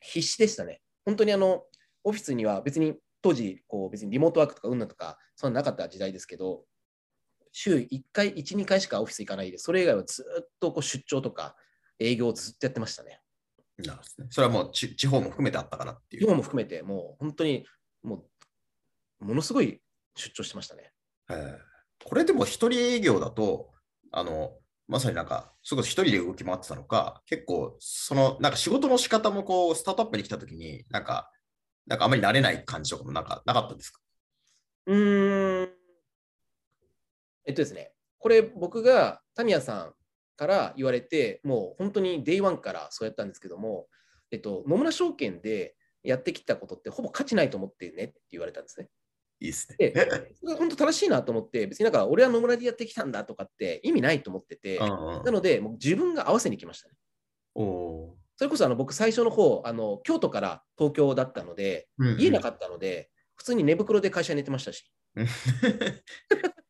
[0.00, 0.80] 必死でしたね。
[1.04, 1.64] 本当にあの、
[2.04, 6.64] オフィスには別に当時、こう別にリモートワークとかうんぬんとか、そんななかった時代ですけど、
[7.52, 11.56] 週1回、1、2回しかオフィス行かないで、それ以外はずっとこう出張とか
[11.98, 13.20] 営業をずっとやってましたね。
[13.78, 16.22] なるほどねそれはもうち地方も含めてあったからっていう。
[16.22, 17.66] 日本も含めて、もう本当に
[18.02, 18.24] も
[19.20, 19.80] う、ものすごい
[20.16, 20.92] 出張してましたね。
[21.30, 21.58] えー
[22.04, 23.72] これでも一人営業だと、
[24.12, 31.32] あの、まさになんか、すごい一人で動き回ってたのか、結構、その、なんか仕事の仕方もこう、スタートアップに来たときに、なんか、
[31.86, 34.00] なんかあんまり慣れない感じとかもなんかなかったですか？
[34.86, 35.70] うーん。
[37.46, 39.94] えっとですね、これ僕がタミヤさん
[40.36, 43.86] から言われて、もう本当に Day1 からそうやったんですけども、
[44.30, 48.88] えっと、野村証券でやってきたことってほぼ価値ないと思ってねって言われたんですね。
[49.40, 49.90] いいですね。
[49.90, 49.92] で、
[50.34, 56.94] それが本当正しいなと思って、別になんか俺は野村でやってきたんだとかって意味ないと思ってて、うんうんなので、もう自分が合わせに来ましたね。
[57.54, 64.90] おーそれこそあの僕最初の方、あの京都から東京だったので、うんうん家なかったので、普通に寝袋で会社に寝てましたし、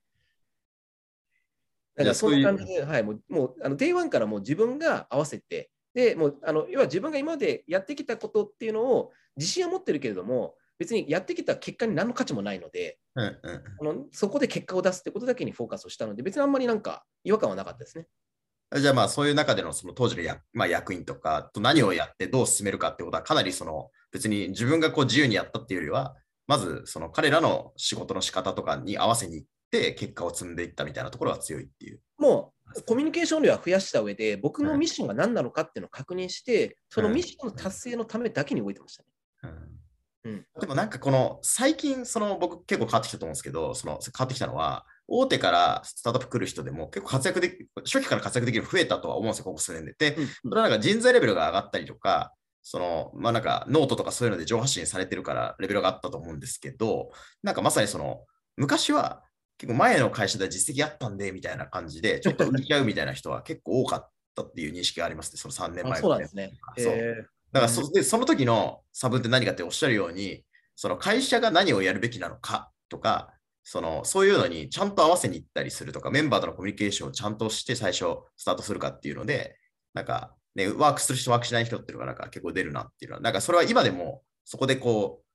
[1.96, 18.06] だからそんな感じで、はい、もうもうあの Day1 からもう自分が合わせて、でもうあの要は自分が今までやってきたことっていうのを自信は持ってるけれども、別にやってきた結果に何の価値もないので、うんうんあのそこで結果を出すってことだけにフォーカスをしたので、別にあんまりなんか違和感はなかったですね。
[18.74, 26.16] じゃあまあそういう中でのその当時のや、まあ、役員とかと何をやってどう進めるかってことはかなりその別に自分がこう自由にやったっていうよりは
[26.48, 32.00] まずその彼らの仕事の仕方とかに合わせにいって結果を積んでいったみたいなところが強いっていう。
[32.18, 39.08] もうコミュニケーション量は増やした上で、僕のミッションが何なのかっていうのを確認して、そのミッションの達成のためだけに動いてましたね。
[39.44, 39.50] うん
[40.26, 49.94] うんでもなんかこの最近その僕結構変わってきたと思うんですけどその変わってきたのは大手からスタートアップ来る人でも結構活躍でき初期から活躍できる人増えたとは思うんですよここ数年で。
[49.98, 52.32] でうんなんか人材レベルが上がったりとか、
[52.68, 57.10] その、まあなんかノートとかそういうので上発信されてるからレベルがあったと思うんですけど、
[57.44, 58.24] なんかまさにその、
[58.56, 59.22] 昔は
[59.58, 66.52] 結構前の会社で実績あったんでみたいな感じで、ちょっと売り合うみたいな人は結構多かったっていう認識がありますね、その3年あ前そうなんですね。
[66.76, 78.04] そうえだからそでその時の差分って何かっておっしゃるように、その会社が何をやるべきなのかとか、そのそういうのにちゃんと合わせに行ったりするとか、メンバーとのコミュニケーションをちゃんとして最初
[78.36, 79.56] スタートするかっていうので、
[79.94, 85.26] なんか、ね、ワークする人、ワークしない人っていうのがなんか結構出るなっていうのは、なんかそれは今でもそこでこう、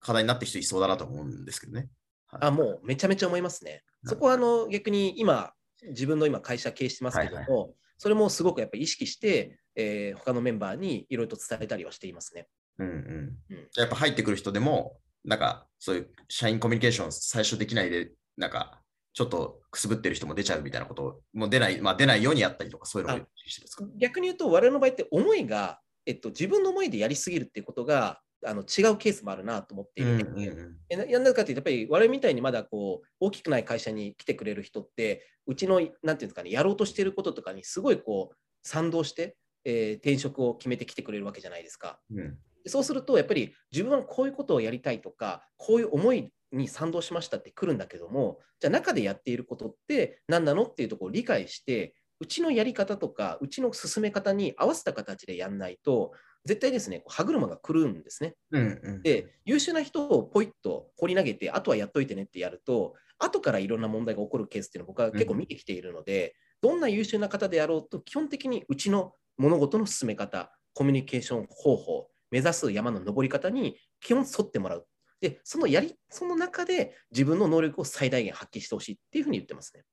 [0.00, 1.88] 課題になってる人いそうだなと思うんですけどね。
[2.30, 3.82] はいあもうめちゃめちゃ思いますね。
[4.04, 5.52] そこはあの逆に今、
[5.88, 7.70] 自分の今会社経営してますけども、はい
[8.02, 12.48] それもすごくやっぱり意識して、えー他のメンバーにいろいろと伝えたりはしていますね。
[12.78, 13.68] うんうん。
[13.76, 18.80] やっぱ入ってくる人でも、なんかそういう社員コミュニケーション最初できないで、なんか
[19.12, 23.84] ちょっとくすぶってる人も出ちゃうみたいなことを、もう出ない、まあ出ないようにやったりとか、そういうのを意識してるんですか？
[23.98, 30.56] 逆に言うと、我々の場合って思いが、えっと、自分の思いでやりすぎるっていうことがあの違うケースもあるなと思っているので、
[30.88, 42.00] えななんでかっていうと、やっぱり我々みたいにまだこう大きくない会社に来てくれる人って、うちのなんていうんですかね、やろうとしていることとかにすごいこう賛同して、えー転職を決めてきてくれるわけじゃないですか。
[42.14, 42.38] うん。
[42.66, 56.12] そうすると、やっぱり自分はこういうことをやりたいとか、こういう思いに賛同しましたって来るんだけども、じゃあ中でやっていることって何なのっていうところを理解して、うちのやり方とか、うちの進め方に合わせた形でやんないと、
[56.44, 58.34] 絶対ですね、歯車が狂うんですね。
[58.50, 59.02] うんうん。
[59.02, 74.86] で、優秀な人をポイッと放り投げて、あとはやっといてねってやると、後からいろんな問題が起こるケースっていうのを僕は結構見てきているので、どんな優秀な方であろうと、基本的にうちの物事の進め方、コミュニケーション方法、目指す山の登り方に基本沿ってもらう。
[75.20, 79.84] で、そのやり、その中で自分の能力を最大限発揮してほしいっていうふうに言ってますね。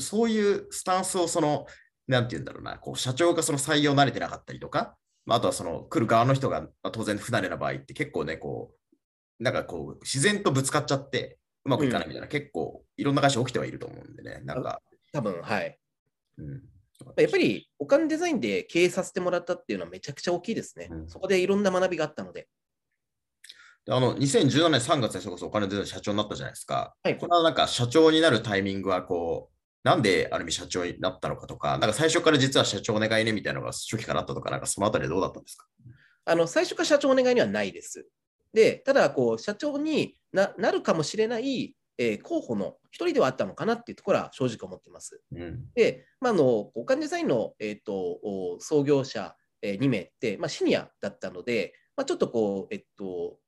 [0.00, 1.66] そういうスタンスをその、
[2.12, 8.72] なんて言うんだろうな、こう社長がその採用慣れてなかったりとか、まあ、あとはその来る側の人が、まあ、当然不慣れな場合って結構ね、こ
[9.40, 14.80] う、なんかこう、自然とぶつかっちゃって、うまくいかないみたいな、結構いろんな会社起きてはいると思うんでね、なんか、
[15.12, 15.78] 多分、はい。
[16.38, 16.62] うん。
[17.16, 20.88] やっぱりお金デザインで経営させてもらったっていうのはめちゃくちゃ大きいですね。
[20.90, 22.48] うんそこでいろんな学びがあったので。
[23.84, 26.94] であの、2017年3月にそれこそお金で社長になったじゃないですか。
[27.02, 29.51] はいこれはなんか社長になるタイミングはこう、
[29.84, 35.66] なんである意味社長になったのかとか、なんか最初から実は社長お願いねみたいなのが初期からあったとか、なんかそのあたりでどうだったんですか？
[36.24, 38.06] あの最初から社長お願いにはないです。
[38.52, 45.20] で、ただこう、社長にななるかもしれない、えー候補の一人ではあったのかなっていうところは正直思っています。
[45.34, 45.64] うん。
[45.74, 53.38] で、まあ、あのインの、えー、とお創業者、え2名って、まあ、シニアだったので、まあ、ちょっとこう、えっと、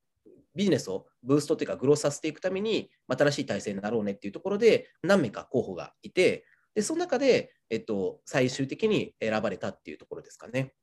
[0.55, 10.73] ビジネスをブーストというか、グロースさせていくために、まあ新しい体制になろうねっていうところで、何名か候補がいて、でその中で、えっと、最終的に選ばれたっていうところですかね。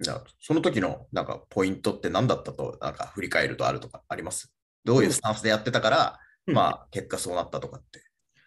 [0.00, 4.52] じゃあその時のなんかポイントって何だったと、なんか振り返るとあるとかあります？
[4.84, 8.02] どういうスタンスでやってたから、うんまあ結果そうなったとかって。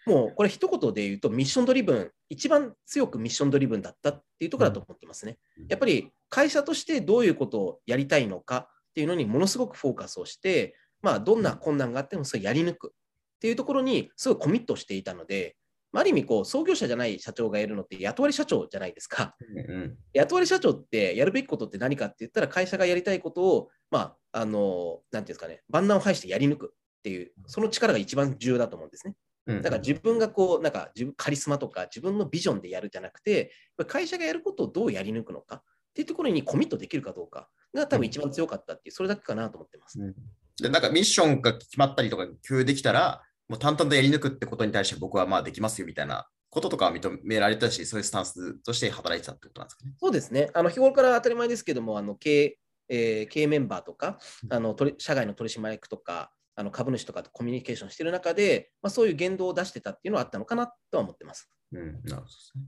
[0.08, 5.38] もうこれ一言で言うと、ミッションドリブン、一番強くミッションドリブンだったっていうところだと思ってますね。
[5.60, 15.56] うんやっぱり会社としてどういうことをやりたいのかっていうのにものすごくフォーカスをして、まあ、どんな困難があってもそれをやり抜くっていうところにすごいコミットしていたので、
[15.92, 19.36] まあある意味こう、創業者じゃない社長がやるのって雇われ社長じゃないですか。
[19.68, 29.16] うん雇われ社長ってやるべきことって何かって言ったら、会社がやりたいことを、まあ、あの、なんていうんですかね、万難を排してやり抜くっていう、その力が一番重要だと思うんですね。
[29.48, 29.62] うん。
[29.62, 33.52] だから自分がこう、なんか自分カリスマとか自分のビジョンでやるじゃなくて、
[33.88, 40.00] 会社がやることをどうやり抜くのかっていうところにコミットできるかどうかが多分一番強かったっていう、それだけかなと思ってます。
[40.00, 40.16] うん
[40.62, 49.94] で、なんかミッションが決まったりとか共有できたら、もう淡々とやり抜くってことに対して僕はまあできますよみたいなこととかは認められたし、そういうスタンスとして働いてたってことなんですかね。
[50.00, 50.50] そうですね。
[50.54, 52.58] あの日頃から当たり前ですけども、あの経営
[52.90, 54.20] えー経営メンバーとか、
[54.50, 61.50] あの取り社外の取締役とか、あの株主とかとコミュニケーションしている中で、まあ、そういう言動を出してたっていうのはあったのかなとは思ってます。
[61.72, 62.64] うん、なるほどですね。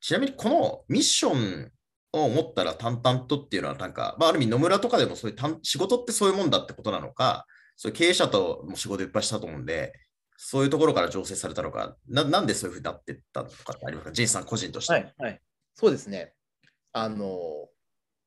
[0.00, 1.70] ちなみにこのミッション
[2.12, 7.46] を持ったら淡々とっていうのはなんか、まあ、ある意味野村とかでもそういう仕事ってそういうもんだってことなのか、
[7.76, 9.92] そういう経営者とも仕事いっぱいしたと思うんで、
[10.36, 14.12] そういうところから醸成されたのか、ななんでそういうふうになってったのかってありますか？
[14.12, 14.92] ジェイさん個人として。
[14.92, 15.40] はい、はい。
[15.74, 16.32] そうですね。
[16.92, 17.68] あの、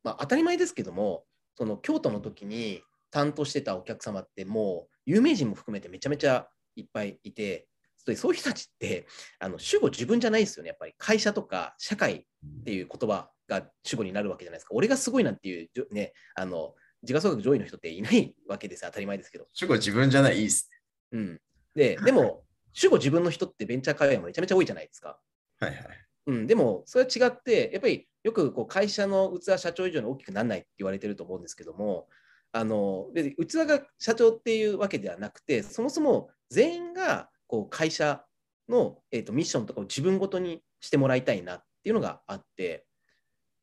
[0.04, 1.26] まあ、当たり前ですけども、
[1.56, 7.68] その京都の時に担当してたお客様ってもう有名人も含めてめちゃめちゃいっぱいいて、
[7.98, 9.06] そういう人たちって
[9.40, 10.70] あの主語自分じゃないですよね。
[10.70, 14.74] やっぱり会社とか社会っていう言葉が主語になるわけじゃないですか。
[14.74, 16.74] 俺がすごいなんていうね、あの
[17.04, 18.90] 自家総額上位の人っていないわけですよ。
[18.90, 19.48] 当たり前ですけど。
[19.54, 20.70] 主語自分じゃない、いいっす
[21.12, 21.42] うん。
[21.76, 22.44] で、でも、
[22.74, 25.20] 主語自分の人ってベンチャー界隈もめちゃめちゃ多いじゃないですか。
[25.62, 25.68] ね。
[25.68, 25.88] はいはい。
[26.28, 32.08] うん、でも、それは違って、やっぱりよくこう会社の器、社長以上に大きくならないって言われてると思うんですけども、
[32.54, 38.24] あので器が社長っていうわけではなくて、そもそも全員がこう会社
[38.70, 42.86] の、えー、とミッションとかを自分ごとにしてもらいたいなっていうのがあって、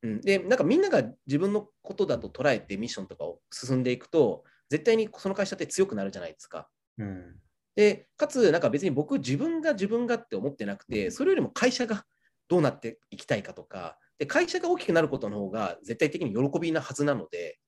[0.03, 6.69] うん、で、なんかみんなが自分のことだと捉えてミッションとかを進んでいくと、絶対にその会社って強くなるじゃないですか。
[6.99, 7.37] うん。
[7.75, 12.05] で、かつ、なんか別に僕、自分が自分がって思ってなくて、それよりも会社が
[12.49, 17.59] どうなっていきたいかとか、で会社が大きくなることの方が絶対的に喜びなはずなので、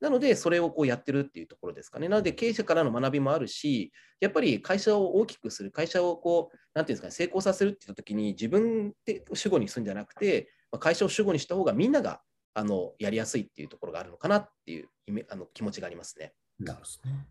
[0.00, 2.08] なので、それをこうやってるっていうところですかね。
[2.08, 12.20] なので、経営者からの学びもあるし、やっぱり会社を大きくする、会社をこう、なんていうんですかね、成功させるって言ったときに、自分で主語にするんじゃなくて、まあ会社を主語にした方がみんなが
[12.54, 14.88] あのやりやすいっていうところがあるのかなっていう
[15.30, 16.34] あの気持ちがありますね。
[16.58, 17.26] なるほどね。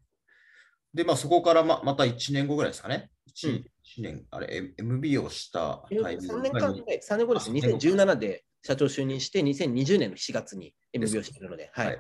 [0.94, 3.12] で、まあそこからままた1年後ぐらいですかね。
[3.36, 3.66] 1, うん
[3.98, 7.46] 年、あれ、MB をしたタイミング3年間ぐらい、3年後です。
[7.48, 11.88] あ三年後2017で社長就任して、2020年の7月に MB をしているので、はい。
[11.88, 11.98] はい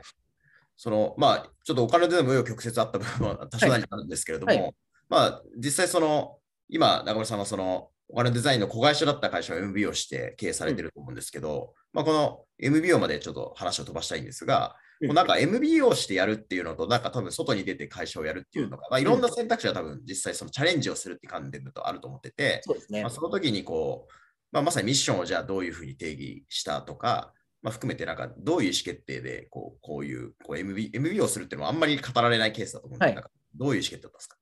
[0.81, 4.75] その、まあ、ちょっとお金での無用曲折あった部分は多少なりあるんですけれども、はいはい
[5.09, 6.37] まあ、実際その、
[6.69, 15.07] 今、中村さんはその、お金デザインの子会社だった会社を MBO して経営されてると思うんですけど、まあ、この MBO までちょっと話を飛ばしたいんですが、うん。
[15.09, 23.01] こうなんか MBO してやるっていうのと、なんか多分外に出て会社をやるっていうのが、まあ、いろんな選択肢は多分実際そのチャレンジをするって観点だとあると思ってて、そうですね。
[23.03, 23.09] まあ、。
[23.11, 24.13] その時にこう、
[24.51, 33.15] まあ、まさにミッションをじゃあどういうふうに定義したとか、まあ、含めて、なんかどういう意思決定でこうこういうこう MB, MB をするっていうのはあんまり語られないケースだと思うんで、はい。
[33.15, 34.37] なんかどういう意思決定だったんですか？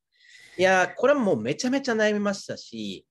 [0.57, 3.05] いやー、これはもうめちゃめちゃ悩みましたし、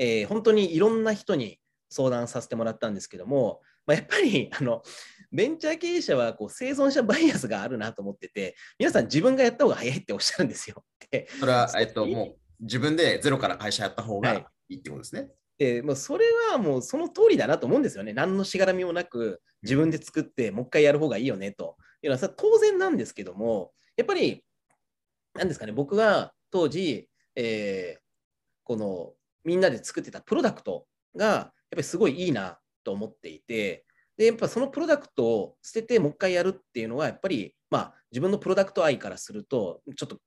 [0.00, 4.82] えー本当にいろんな人に相談させてもらったんですけども、まあ、やっぱり あの
[5.30, 10.84] ベンチャー経営者はこう生存者バイアスがあるなと思ってて、皆さん自分がやった方が早いっておっしゃるんですよ。
[11.10, 15.28] で、それはえっと、もう自分でゼロから会社やった方はいがいいってことですね。
[15.58, 18.14] でもうそれはもうその通りだなと思うんですよね。
[18.14, 24.42] 何のしがらみもなく自分で作ってもう一回やる方がいいよねというのはさ当然なんですけども、やっぱり、
[25.34, 28.00] なんですかね、僕が当時、えー
[28.62, 29.14] この
[29.44, 30.86] みんなで作ってたプロダクト
[31.16, 33.84] がやっぱりすごいいいなと思っていて、
[34.16, 40.18] でやっぱそのプロダクトを捨ててもう一回やるっていうのはやっぱり、まあ、自分のプロダクト愛からするとちょっと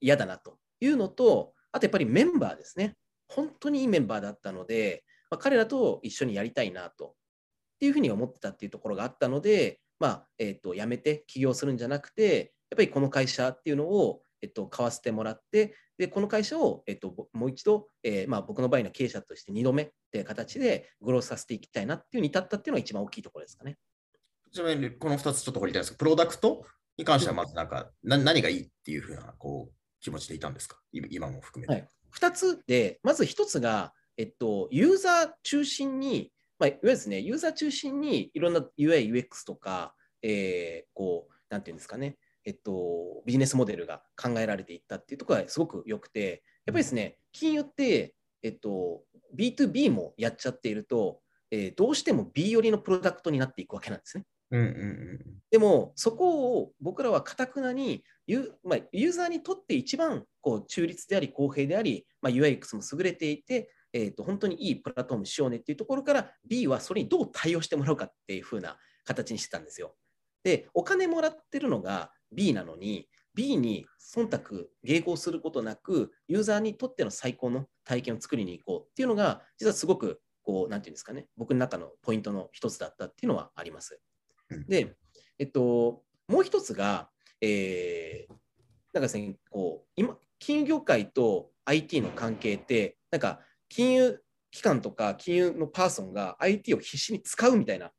[0.00, 2.96] 嫌だなというのと、あとやっぱりメンバーですね。
[3.28, 23.76] 本当にいいメンバーだったので、まあ、彼らと一緒にやりたいなとっていうふうに思ってたっていうところがあったので、まあえー、と辞めて起業するんじゃなくて、やっぱりこの会社っていうのを、えっと、買わせてもらって、でこの会社を、えっと、ぼもう一度、えーまあ、僕の場合の経営者として2度目っていう形でグロースさせていきたいなっていうに至ったっていうのが一番大きいところですかね。
[24.52, 26.64] ちなみにこの2つちょっと掘りたいんですけど、プロダクト
[26.96, 30.78] に関してはまずなんか、な何がいいっていうふうなこう気持ちでいたんですか？
[30.92, 31.72] 今今も含めて。
[31.72, 31.88] はい
[32.18, 42.16] 2つで、まず1つが、えっと、ユーザー中心に、まあ、いわゆるですね、ユーザー中心にいろんな UI、UX とか、えーこう、なんていうんですかね、
[42.46, 49.02] えっと、ビジネスモデルが考えられていったっていうところがすごく良くて、やっぱりですね、金融って、えっと、
[49.36, 51.20] B2B もやっちゃっていると、
[51.50, 54.24] えーどうしても B 寄りのプロダクトになっていくわけなんですね。
[54.52, 55.20] うんうんうん
[55.50, 69.94] でも、そこを僕らはかたくなにユ,、まあ、ユーザーにとって一番こう中立であり、公平であり、まあ、UIX も優れていて、えーと、本当にいいプラットフォームしようねっていうところから B はそれにどう対応してもらうかっていう風な形にしてたんですよ。
[70.42, 84.00] で、お金もらってるのが B なのに、B に忖度、迎合することなく、ユーザーにとっての最高の体験を作りに行こうっていうのが、実はすごく、こう、なんていうんですかね、僕の中のポイントの一つだったっていうのはあります。
[84.68, 84.96] で、
[85.38, 87.10] えっと、もう一つが、
[87.40, 88.38] えー、なん
[88.94, 97.90] かですね、こう、今、金融業界と IT の関係って、なんか、金融機関とか金融のパーソンが IT を必死に使うみたいな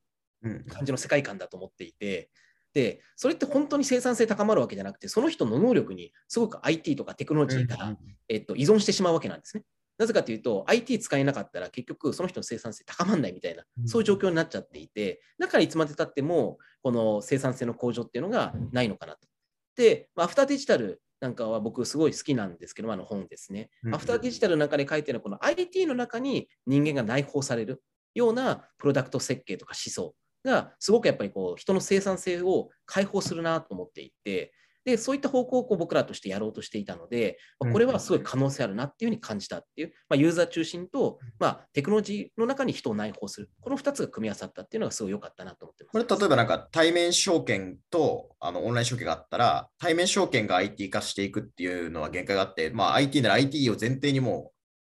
[0.43, 2.29] うん感じの世界観だと思っていて、
[2.77, 7.97] で、それって本当に生産性高まるわけじゃなくて、その人の能力にすごく IT とかテクノロジーが、
[8.29, 9.63] えっと、依存してしまうわけなんですね。
[9.97, 19.27] なぜかというと、IT 使えなかったら結局その人の生産性高まらないみたいな、そういう状況になっちゃっていて、だからいつまでたっても、この生産性の向上っていうのがないのかなと。
[19.75, 23.71] で、まあアフターデジタルなんかは僕すごい好きなんですけど、あの本ですね。
[23.85, 27.81] うんアフターデジタルの中で書いてるこの IT の中に人間が内包される
[28.13, 30.13] ようなプロダクト設計とか思想
[30.47, 34.53] がすごくやっぱりこう人の生産性を解放するなと思っていて、
[34.87, 45.91] でそういった方向をこう僕らとしてやろうとしていたので、まあこれはすごい可能性あるなっていうふうに感じたっていう、まあ、ユーザー中心と、まあ、テクノロジーの中に人を内包する、この2つが組み合わさったっていうのがすごい良かったなと思ってます。
[45.91, 54.57] これ例えばなんか対面証券とあのオンライン証券があったら、対面証券が IT 化していくっていうのは限界があって、まあ、IT なら IT を前提にもう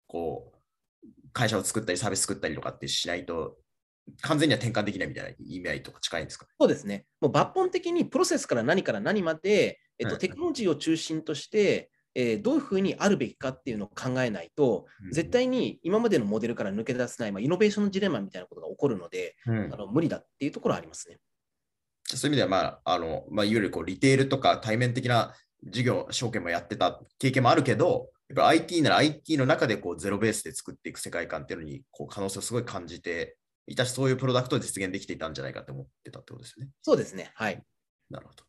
[0.08, 0.58] こう
[1.32, 3.56] 会社を作ったりサービス作ったりとかってしないと、
[4.22, 6.48] 完全には転換できないみたいな意味合いとか近いんですか？
[6.60, 7.06] そうですね。
[7.22, 21.18] もう抜本的にプロセスから何から何まで、えっと、うんテクノロジーを中心として、えーどういうふうにあるべきかっていうのを考えないと、絶対に今までのモデルから抜け出せない、まあ、イノベーションのジレンマみたいなことが起こるので、うんあの無理だっていうところはありますね。
[22.06, 33.37] そういう意味では、まあ、あの、まあ、いわゆるこうリテールとか対面的な事業、証券もやってた経験もあるけど、やっぱ IT なら IT の中でこうゼロベースで作っていく世界観っていうのにこう可能性をすごい感じて
[33.68, 36.70] いたし、そういうプロダクトを実現できていたんじゃないかと思ってたってことですね。
[36.82, 37.32] そうですね。
[37.36, 37.62] はい。
[38.10, 38.44] なるほど。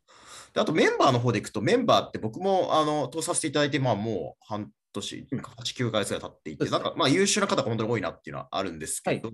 [0.53, 5.43] であとメンバーの方でいくと、メンバーって僕もあの通させていただいて、まあ、もう半年、うん8、
[5.87, 9.31] 9ヶ月が経っていて、そうですねなんかまあ優秀な方が本当に多いなっていうのはあるんですけど、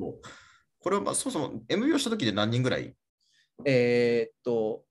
[0.80, 2.94] これはまあそもそも MBO した時で何人ぐらい？
[3.64, 4.84] えーっと、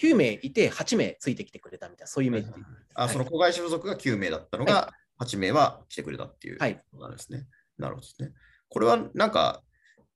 [0.00, 7.46] 9名いて8名ついてきてくれたみたいな、そういうイメージでいいその子会社所属が9名だったのが、8名は来てくれたっていうはいことなんですね。
[7.78, 8.32] なるほどですね。
[8.68, 9.62] これはなんか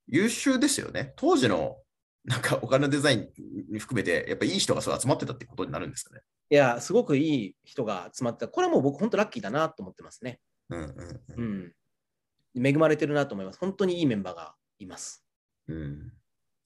[0.08, 1.12] 優秀ですよね。
[1.16, 1.78] 当時の
[2.24, 3.28] なんかお金デザイン
[3.70, 6.22] に含めて、やっぱりいい人がそう集まってたってことになるんですかね。
[6.50, 8.48] いや、すごくいい人が集まった。
[8.48, 10.40] これはもう僕、本当ラッキーだなと思ってますね。
[10.70, 12.66] うんうんううんん。
[12.66, 13.58] 恵まれてるなと思います。
[13.60, 15.24] 本当にいいメンバーがいます。
[15.68, 16.12] うん。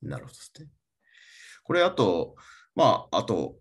[0.03, 0.69] なるほどですね。
[1.63, 2.37] これあと、
[2.75, 3.59] まあ、あと、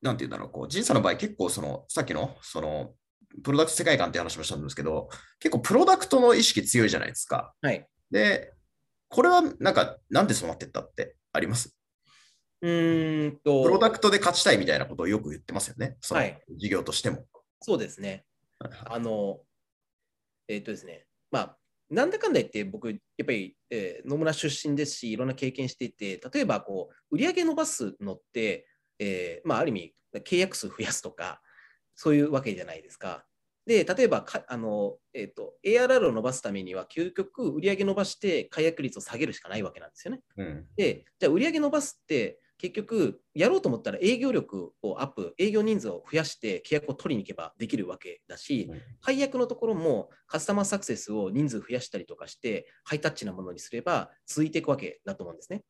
[0.00, 2.94] なんていうんだろう、こう、仁さんの場合結構その、さっきの、その、
[3.42, 5.10] プロダクト世界観って話もしたんですけど、
[5.40, 7.52] 結構プロダクトの意識強いじゃないですか。
[7.60, 7.86] はい。
[8.10, 8.53] で、
[9.08, 11.76] これはなんか、なんでそうなってったってあります？
[12.62, 15.96] うーんと、プロダクトで勝ちたいみたいなことをよく言ってますよね。
[16.00, 17.26] そのはい事業としても。
[17.60, 18.24] そうですね。
[18.86, 19.40] あの、
[20.48, 21.58] えっ、とですね、まあ、
[21.90, 28.66] なんだかんだ言って、僕、やっぱり、えー野村出身ですし、いろんな経験していて、例えば、こう、売り上げ伸ばすのって、
[28.98, 29.94] えーまあ、ある意味、
[30.24, 31.42] 契約数増やすとか、
[31.94, 33.26] そういうわけじゃないですか。
[33.66, 40.20] で、例えばかあの、えーと、ARR を伸ばすためには、究極、売り上げ伸ばして、解約率を下げるしかないわけなんですよね。
[40.36, 40.66] うん。
[40.76, 55.64] で、じゃあ売り上げ伸ばすって、結局、やろうと思ったら営業力をアップ、営業人数を増やして契約を取りに行けばできるわけだし、解約のところもカスタマーサクセスを人数増やしたりとかして、ハイタッチなものにすれば続いていくわけだと思うんですね。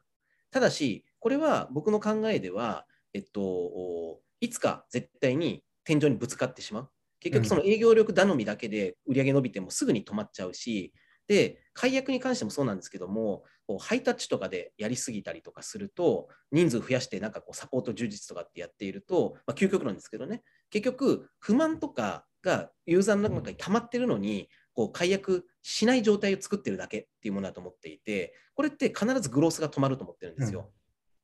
[0.50, 6.90] ただし、これは僕の考えでは、えっと、いつか絶対に天井にぶつかってしまう。
[7.24, 10.92] 結局、その営業力頼みだけで売り上げ伸びてもすぐに止まっちゃうし、
[11.26, 30.70] で、解約に関してもそうなんですけども、こうハイタッチとかでやりすぎたりとかすると、人数増やしてなんかこうサポート充実とかってやっていると、まあ、究極なんですけどね、結局、不満とかがユーザーの中に溜まってるのに、こう解約しない状態を作ってるだけっていうものだと思っていて、これって必ずグロースが止まると思ってるんですよ。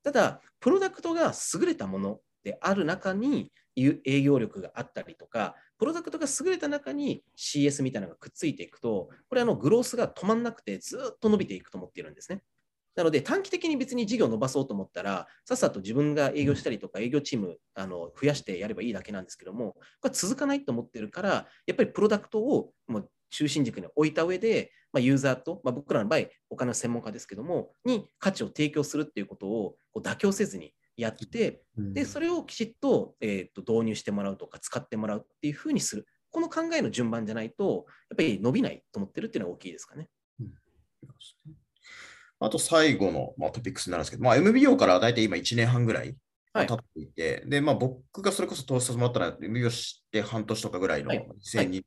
[0.03, 12.43] ただ、プロダクトが優れたものである中に営業力があったりとか、プロダクトが優れた中に CS みたいなのがくっついていくと、これあのグロースが止まんなくてずっと伸びていくと思っているんですね。
[12.97, 36.07] なので短期的に別に事業を伸ばそうと思ったら、さっさと自分が営業したりとか営業チームあの増やしてやればいいだけなんですけども、これ続かないと思ってるから、やっぱりプロダクトをもう中心軸に置いた上で、まあ、ユーザーと、まあ、僕らの場合、お金の専門家ですけども、に価値を提供するっていうことをこう妥協せずにやって、で、それをきちっと,、えー、と導入してもらうとか、使ってもらうっていうふうにする。
[36.31, 40.09] この考えの順番じゃないと、やっぱり伸びないと思ってるっていうのは大きいですかね。
[42.43, 46.17] あと最後の、まあ、トピックスになるんですけど、まあ、MBO から大体今1年半ぐらい
[46.53, 46.67] はい。
[46.67, 51.27] 経っていて、で、まあ、僕がそれこそ投資させてもらったのは MBO して半年とかぐらいのはい。
[51.45, 51.81] 2021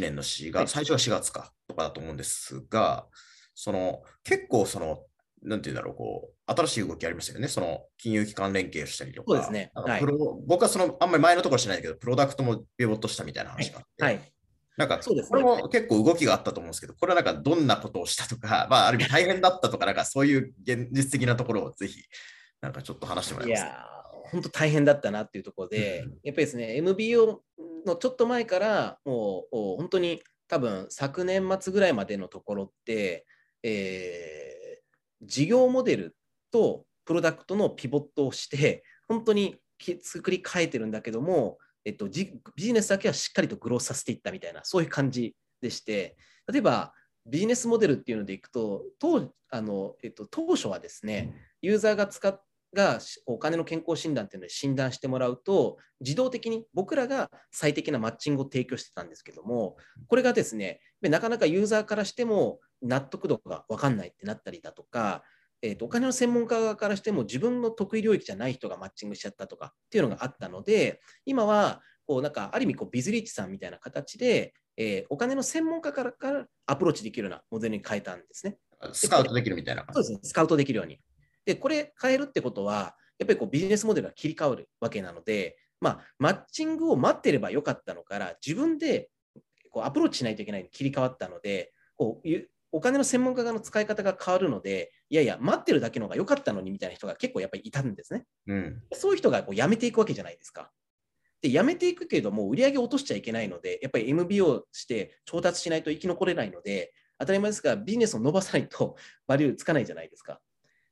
[0.00, 0.68] 年の4月、はい。
[0.68, 3.08] 最初は4月かとかだと思うんですが、
[3.54, 5.04] その結構その、
[5.42, 7.48] なんていうんだろう、こう、新しい動きありましたよね。
[7.48, 9.32] その金融機関連携をしたりとか。
[9.32, 14.32] そうですねなんかプロ僕はその、あんまり前のところはしないけど、プロダクトもピボットしたみたいな話があって、はい。
[14.76, 22.02] なんか、そうですねこれも結構動きがあったと思うんですけど、これはなんかどんなことをしたとか、 まあ、ある意味大変だったとか、なんかそういう現実的なところをぜひ、
[22.60, 23.62] なんかちょっと話してもらえます？
[23.62, 23.68] か。
[23.68, 27.42] いやー、本当大変だったなっていうところで、うんやっぱりですね、MBO
[27.86, 33.26] のちょっと前から、もうお本当に多分昨年末ぐらいまでのところって、
[33.62, 34.59] えー
[35.22, 36.16] 事業モデル
[36.50, 39.56] とプロダクトのピボットをして、本当に
[40.02, 46.16] 作り変えてるんだけども、えっと、ビジネスだけはしっかりとグローさせていったみたいな、そういう感じでして、
[46.50, 46.92] 例えば
[47.26, 52.40] ビジネスモデルっていうのでいくと、当あのえっと、当初はですね、ユーザーが使っ
[52.74, 59.76] がしお金の健康診断っていうので診断してもらうと、自動的に僕らが最適なマッチングを提供してたんですけども、
[60.08, 65.22] これがですね、なかなかユーザーからしても納得度が分かんないってなったりだとか、
[65.62, 78.56] えーとお金の専門家側からしても自分の得意領域じゃない人がマッチングしちゃったとかっていうのがあったので、今はこうなんかある意味こうビズリーチさんみたいな形で、えーお金の専門家からからアプローチできるようなモデルに変えたんですね。
[78.92, 79.84] スカウトできるみたいな。
[79.92, 80.98] そうですね、スカウトできるように。
[81.44, 89.10] で、これ変えるってことは、やっぱりこうビジネスモデルが切り替わるわけなので、まあ、マッチングを待ってればよかったのから、自分で
[89.70, 98.24] こうアプローチしないといけないに切り替わったので、こうゆお金の専門家側の使い方が変わるので、いやいや、待ってるだけの方が良かったのにみたいな人が結構やっぱりいたんですね。
[98.46, 98.82] うん。
[98.92, 100.70] そういう人がこう辞めていくわけじゃないですか。
[101.42, 110.40] で、辞めていくけれども、売り上げを落としちゃいけないので、やっぱり MBO して調達しないと生き残れないので、当たり前ですが、ビジネスを伸ばさないと バリューつかないじゃないですか。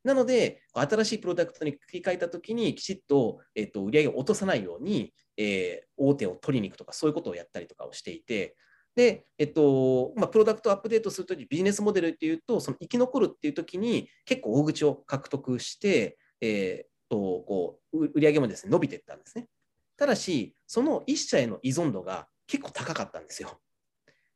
[0.05, 8.57] なので、新しいプロダクトに切り替えたときに、きちっと,、えっと売り上げを落とさないように、えー大手を取りに行くとか、そういうことをやったりとかをしていて、
[8.95, 19.47] で、えっとまあ、プロダクトをアップデートするとき、ビジネスモデルっていうと、その生き残るっていうときに、結構大口を獲得して、えーとこう売り上げもですね伸びていったんですね。
[19.97, 23.61] ただし、その一社への依存度が結構高かったんですよ。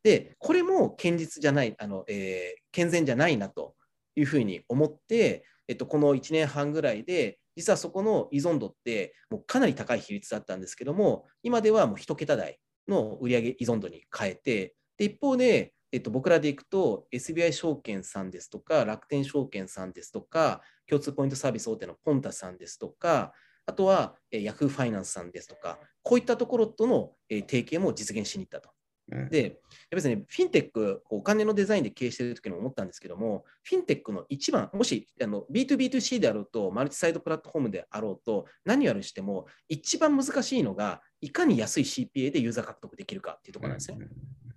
[0.01, 3.75] で、これも堅実じゃない、あのえー健全じゃないなと
[4.15, 23.31] いうふうに思って、っと、この1年半ぐらいで、実はそこの依存度ってもうかなり高い比率だったんですけども、今ではもう1桁台の売上依存度に変えて、で一方で、えっと、僕らでいくと SBI 証券さんですとか、楽天証券さんですとか、共通ポイントサービス大手のポンタさんですとか、
[23.65, 28.71] あとは、ヤフーファイナンスさんですとか、こういったところとの、提携も実現しに行ったと。
[29.13, 29.57] うんで、やっぱ
[29.91, 43.97] りですね、フィンテック、お金のデザインで経営している時に思ったんですけども、フィンテックの一番、もしあの B2B2C であろうと、マルチサイドプラットフォームであろうと、何をやるにしても、一番難しいのが、いかに安い CPA でユーザー獲得できるかっていうところなんですね。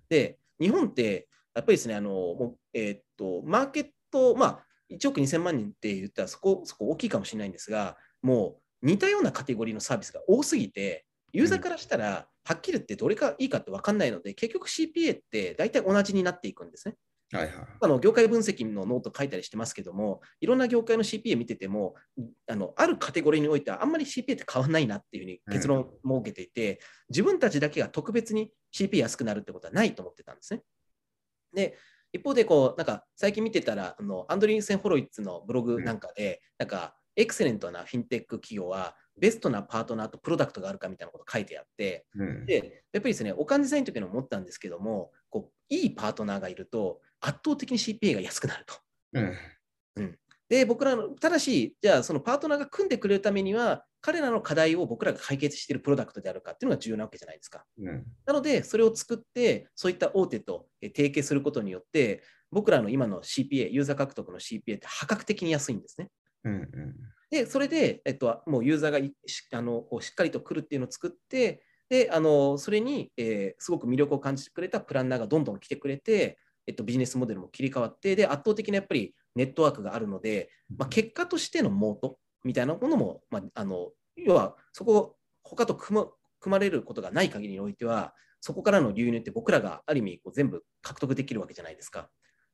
[0.08, 16.94] で、日本って、やっぱりですね、あのもうえーっと、マーケット、まあ、1億2000万人って言ったらそこ、そこ大きいかもしれないんですが、もう似たようなカテゴリーのサービスが多すぎて、ユーザーからしたら、はっきり言ってどれかいいかって分かんないので、結局 CPA って大体同じになっていくんですね。
[17.32, 17.54] はいはい。
[17.80, 21.96] あの業界分析のノート書いたりしてますけども、いろんな業界の CPA 見てても、
[22.46, 30.62] あのあるカテゴリーにおいてはあんまり CPA って変わらないなっていうふうに結論を設けていて、自分たちだけが特別に CPA 安くなるってことはないと思ってたんですね。
[31.52, 31.76] で、
[32.12, 42.54] 一方でこう、なんか最近見てたら、あのアンドリーセン・ホロウィッツのブログなんかで、なんかエクセレントなフィンテック企業は、ベストなパートナーとプロダクトがあるかみたいなこと書いてあって、うんで、
[42.92, 48.74] やっぱりですね、お金デザインの時に思ったんですけども、こういいパートナーがいると、圧倒的に CPA が安くなると。
[49.14, 49.34] うん
[50.48, 57.64] で、僕らの、ただし、じゃあそのパートナーが組んでくれるためには、彼らの課題を僕らが解決しているプロダクトであるかっていうのが重要なわけじゃないですか。
[57.78, 66.10] うんなので、それを作って、そういった大手とえ提携することによって、僕らの今の CPA、ユーザー獲得の CPA って破格的に安いんですね。
[66.44, 66.94] うんうん
[67.30, 86.06] で、それで、えっと、もうユーザーがいしあのこうしっかりと来るっていうのを作って、で、あのそれに、えーすごく魅力を感じてくれたプランナーがどんどん来てくれて、えっと、ビジネスモデルも切り替わって、で、圧倒的なやっぱりネットワークがあるので、まあ、結果としてのモートみたいなものも、まあ、あの要はそこ、他と組ま
[86.40, 92.08] 組まれることがない限りにおいては、そこからの流入って僕らがある意味こう全部獲得できるわけじゃないですか。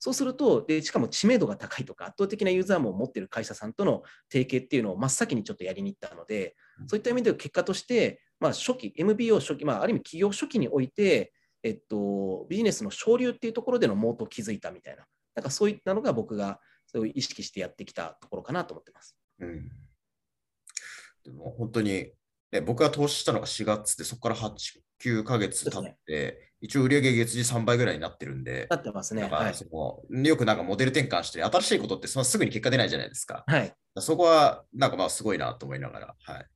[0.05, 6.57] そうするとで、しかも知名度が高いとか、圧倒的なユーザーも持っている会社さんとの提携っていうのを真っ先にちょっとやりに行ったので、
[6.89, 11.33] そういった意味では結果として、まあ、初期、MBO 初期、まあ、ある意味企業初期において、
[11.63, 15.05] えっと、ビジネスの昇流っていうところでのモートを築いたみたいな、
[15.37, 19.17] なんかそういったのが僕がそういう意識してやってきたところかなと思ってます。
[19.39, 19.71] うん。
[21.23, 22.11] でも本当に、
[22.51, 24.57] ね、僕が投資したのが4月で、そこから8、
[25.01, 29.23] 9ヶ月経って、一応売上月次3倍ぐらいになってるんで、なってますね。
[29.23, 29.53] なんはい。
[29.53, 29.65] かそ
[30.11, 33.45] のよくなんかモデル転換して、新しいことってそのすぐに結果出ないじゃないですか。
[33.47, 33.75] はい。
[33.99, 36.15] そこはなんかまあすごいなと思いながら。
[36.23, 36.47] はい。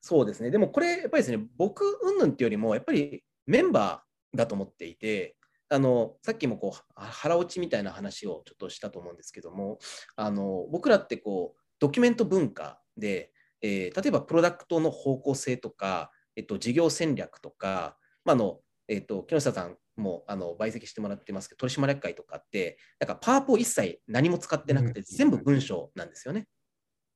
[0.00, 0.50] そうですね。
[0.50, 5.36] でもこれ、やっぱりですね、僕云々っていうよりも、やっぱりメンバーだと思っていて、
[5.72, 9.78] あのさっきもこうは腹落ちみたいな話をちょっとしたと思うんですけども、
[10.16, 13.32] あの僕らってこうドキュメント文化で、
[13.62, 18.58] えー例えばプロダクトの方向性とか、えっと、事業戦略とか、まああの
[18.90, 26.48] えっと、木下さんもあの倍積してもらってますけど、取締役会とかって、なんかパワポ一切何も使ってなくて、うん全部文章なんですよね。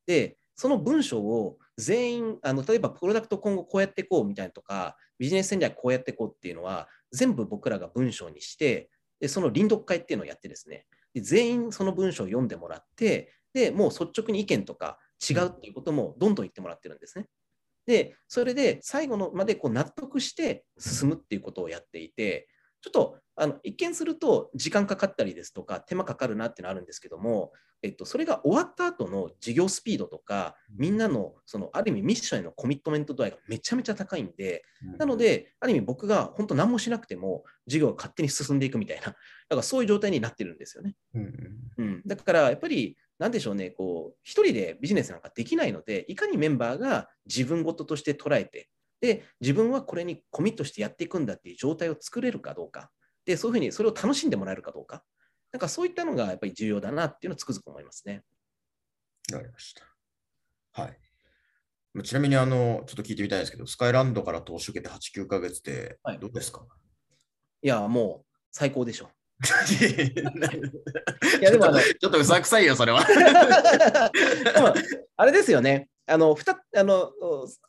[0.07, 17.27] で、その文章を全員、あの例えばプロダクト今後こうやっていこうみたいなとか、ビジネス戦略こうやっていこうっていうのは、全部僕らが文章にして、でその臨読会っていうのをやってですね、で全員その文章を読んでもらって、でもう率直に意見とか違うっていうこともどんどん言ってもらってるんですね。
[17.87, 22.49] で、それで最後のまでこう納得して進むっていうことをやっていて、
[22.81, 27.53] ちょっとあの一見すると時間かかったりですとか手間かかるなっていうのはあるんですけども、
[27.85, 34.65] えっと、それが終わった後の事業スピードとか、みんなのそのある意味ミッションへのコミットメント度合いがめちゃめちゃ高いんで、
[34.99, 39.17] なので、ある意味僕が本当何もしなくても事業が勝手に進んでいくみたいな、だか
[39.51, 40.95] らそういう状態になってるんですよね。
[41.15, 41.23] うん
[41.79, 41.85] うん。
[41.85, 48.69] うん、だからやっぱり、なんでしょうね、こう、一人でビジネスなんかできないので、いかにメンバーが自分事として捉えて、
[49.01, 52.91] で、自分はこれにコミットしてやっていくんだっていう状態を作れるかどうか、
[53.25, 55.05] で、そういうふうにそれを楽しんでもらえるかどうか、
[55.53, 58.23] なんかそういったのがやっぱり重要だなっていうのをつくづく思いますね。
[59.33, 59.85] わかりました。
[60.73, 60.99] はい。
[61.93, 66.67] まあちなみに、あの、ちょっと聞いてみたいんですけど、スカイランドから投資受けて8、9ヶ月ではいどうですか、
[67.63, 69.11] いや、もう最高でしょ。
[71.41, 73.05] いやでもあのちょっとうさくさいよ、それは。
[75.17, 77.13] あれですよね、あの 2, あの、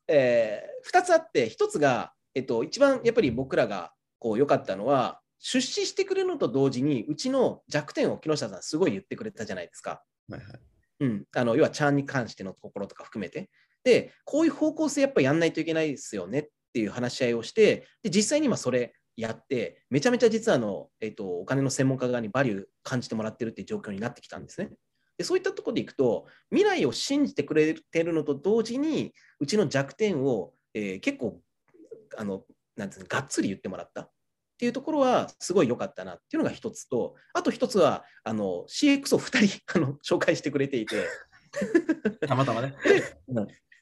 [0.07, 10.03] えー、2つあって、1つが、えっと、一番やっぱり僕らがこう良かったのは、出資してくれるのと同時に、うちの弱点を木下さん、すごい言ってくれたじゃないですか。
[10.29, 10.59] はいはい
[11.01, 13.49] うん、あの要は、チャンに関してのところとか含めて。
[13.83, 24.71] で、こういう方向性やっぱりやんないといけないですよねっていう話し合いをして、で実際に今それやって、めちゃめちゃ実はあの、えっと、お金の専門家側にバリュー感じてもらってるっていう状況になってきたんですね。
[25.17, 31.39] でそういったところでいくと、未来を信じてくれてるのと同時に、うちの弱点を、えー結構
[32.17, 32.43] あの
[32.75, 34.11] なんていうの、がっつり言ってもらったっ
[34.57, 41.07] ていうところは、すごい良かったなっていうのが一つと、あと一つは、あの CX を2人 あの紹介してくれていて、
[42.27, 42.75] たまたまね。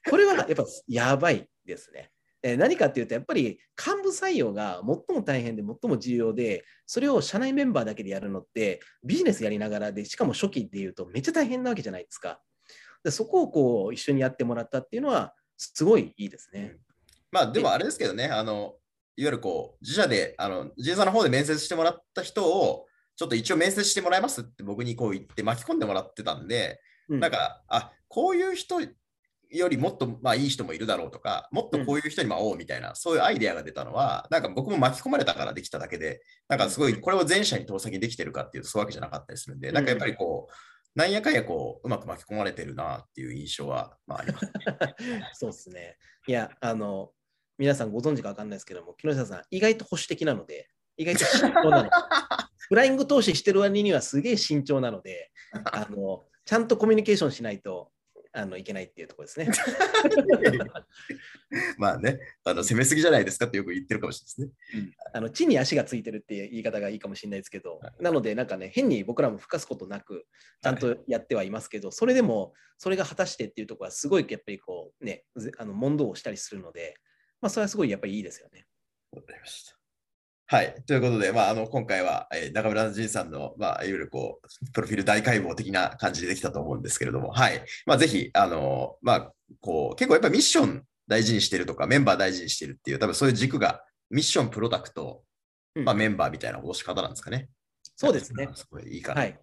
[0.08, 2.10] これはやっぱやばいですね。
[2.44, 12.40] えー何かっていうと、やっぱり幹部採用が最も大変で最も重要で、それを社内メンバーだけでやるのって、ビジネスやりながらで、しかも初期でいうとめっちゃ大変なわけじゃないですか。
[13.02, 16.76] でそこをこう一緒にやってもらったっていうのは、すごいいいですね。
[17.32, 18.76] まあでもあれですけどね、あの、
[19.16, 22.86] いわゆるこう、自社で、あの、自社の方で面接してもらった人を、
[23.16, 28.80] ちょっと一応面接してもらいますって僕にこう言って巻き込んでもらってたんで、うんなんか、あ、こういう人
[29.50, 40.54] よりもっとまあいい人もいるだろうとか、もっとこういう人にも会おうみたいな、そういうアイデアが出たのは、なんか僕も巻き込まれたからできただけで、なんかすごいこれを全社に投先できてるかっていうとそういうわけじゃなかったりするんで、なんかやっぱりこう、
[40.94, 44.46] なんやかんやこう、うまく巻き込まれてるなっていう印象は、まあ、あります。
[45.34, 45.96] そうですね。
[46.26, 47.10] いや、あの、
[47.58, 51.90] 皆さんご存知か分かんないですけども、木下さん、意外と保守的なので、意外と慎重なの。
[52.68, 57.90] フライング投資してる割にはすげえ慎重なので、あの、ちゃんとコミュニケーションしないと
[58.36, 59.48] あのいけないっていうところですね。
[61.78, 64.96] まあね、あの攻めすぎじゃないですかってよく言ってるかもしれないですね。
[65.12, 70.26] あの地に足がついてるっていう言い方がいいかもしれないですけど、なので、なんかね、変に僕らも吹かすことなく、
[70.60, 76.96] ちゃんとやってはいますけど、それでも、それが果たしてっていうところは、すごいやっぱりこう、ね、ぜあの問答をしたりするので、
[77.40, 78.66] まあ、それはすごいやっぱりいいですよね。
[79.12, 79.83] わかりました。
[80.54, 80.72] はい。
[80.86, 87.60] ということで、まあ、あの今回は、えー中村仁さんの、まあ、いわゆるこう、プロフィール大解剖的な感じでできたと思うんですけれども、はい。
[87.86, 95.24] まあ、ぜひ、あの、まあ、こう、結構やっぱりミッション大事にしてるとか、メンバー大事にしてるっていう、多分そういう軸が、ミッション、プロダクト、
[95.74, 97.48] うんまあ、メンバーみたいな戻し方なんですかね。
[97.96, 98.48] そうですね。
[98.54, 99.22] すごいいいかな。
[99.22, 99.36] はい。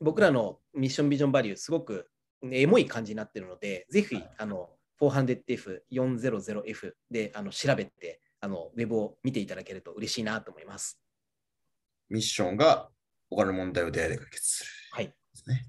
[0.00, 2.08] 僕らのミッションビジョンバリュー、すごく
[2.52, 11.00] エモい感じになってるので、ぜひ、あの、400F400F であの調べて、あの、ウェブを見ていただけると嬉しいなと思います。
[12.10, 12.88] ミッションが
[13.30, 14.70] お金の問題を出会いで解決する。
[14.90, 15.06] はい。
[15.06, 15.64] ですね。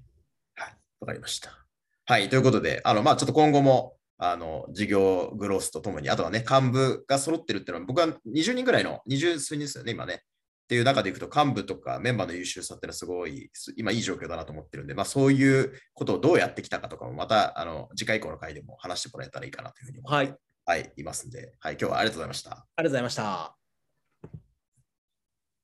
[0.56, 0.76] はい。
[1.00, 1.66] わかりました。
[2.04, 2.28] はい。
[2.28, 10.14] ということで、あの、まあ、ちょっと今後も、あの、事業グロースとともに、あとはね、幹部が揃ってるっていうのは、僕は20人ぐらいの、20数人ですよね、今ね。
[10.14, 20.38] っていう中でいくと、幹部とかメンバーの優秀さっていうのはすごい、す今いい状況だなと思ってるんで、まあ、そういうことをどうやってきたかとかも、また、あの、次回以降の回でも話してもらえたらいいかなというふうに思って、はい。
[20.66, 22.50] はい、いますんで、はい、今日はありがとうございました。
[22.50, 23.63] ありがとうございました。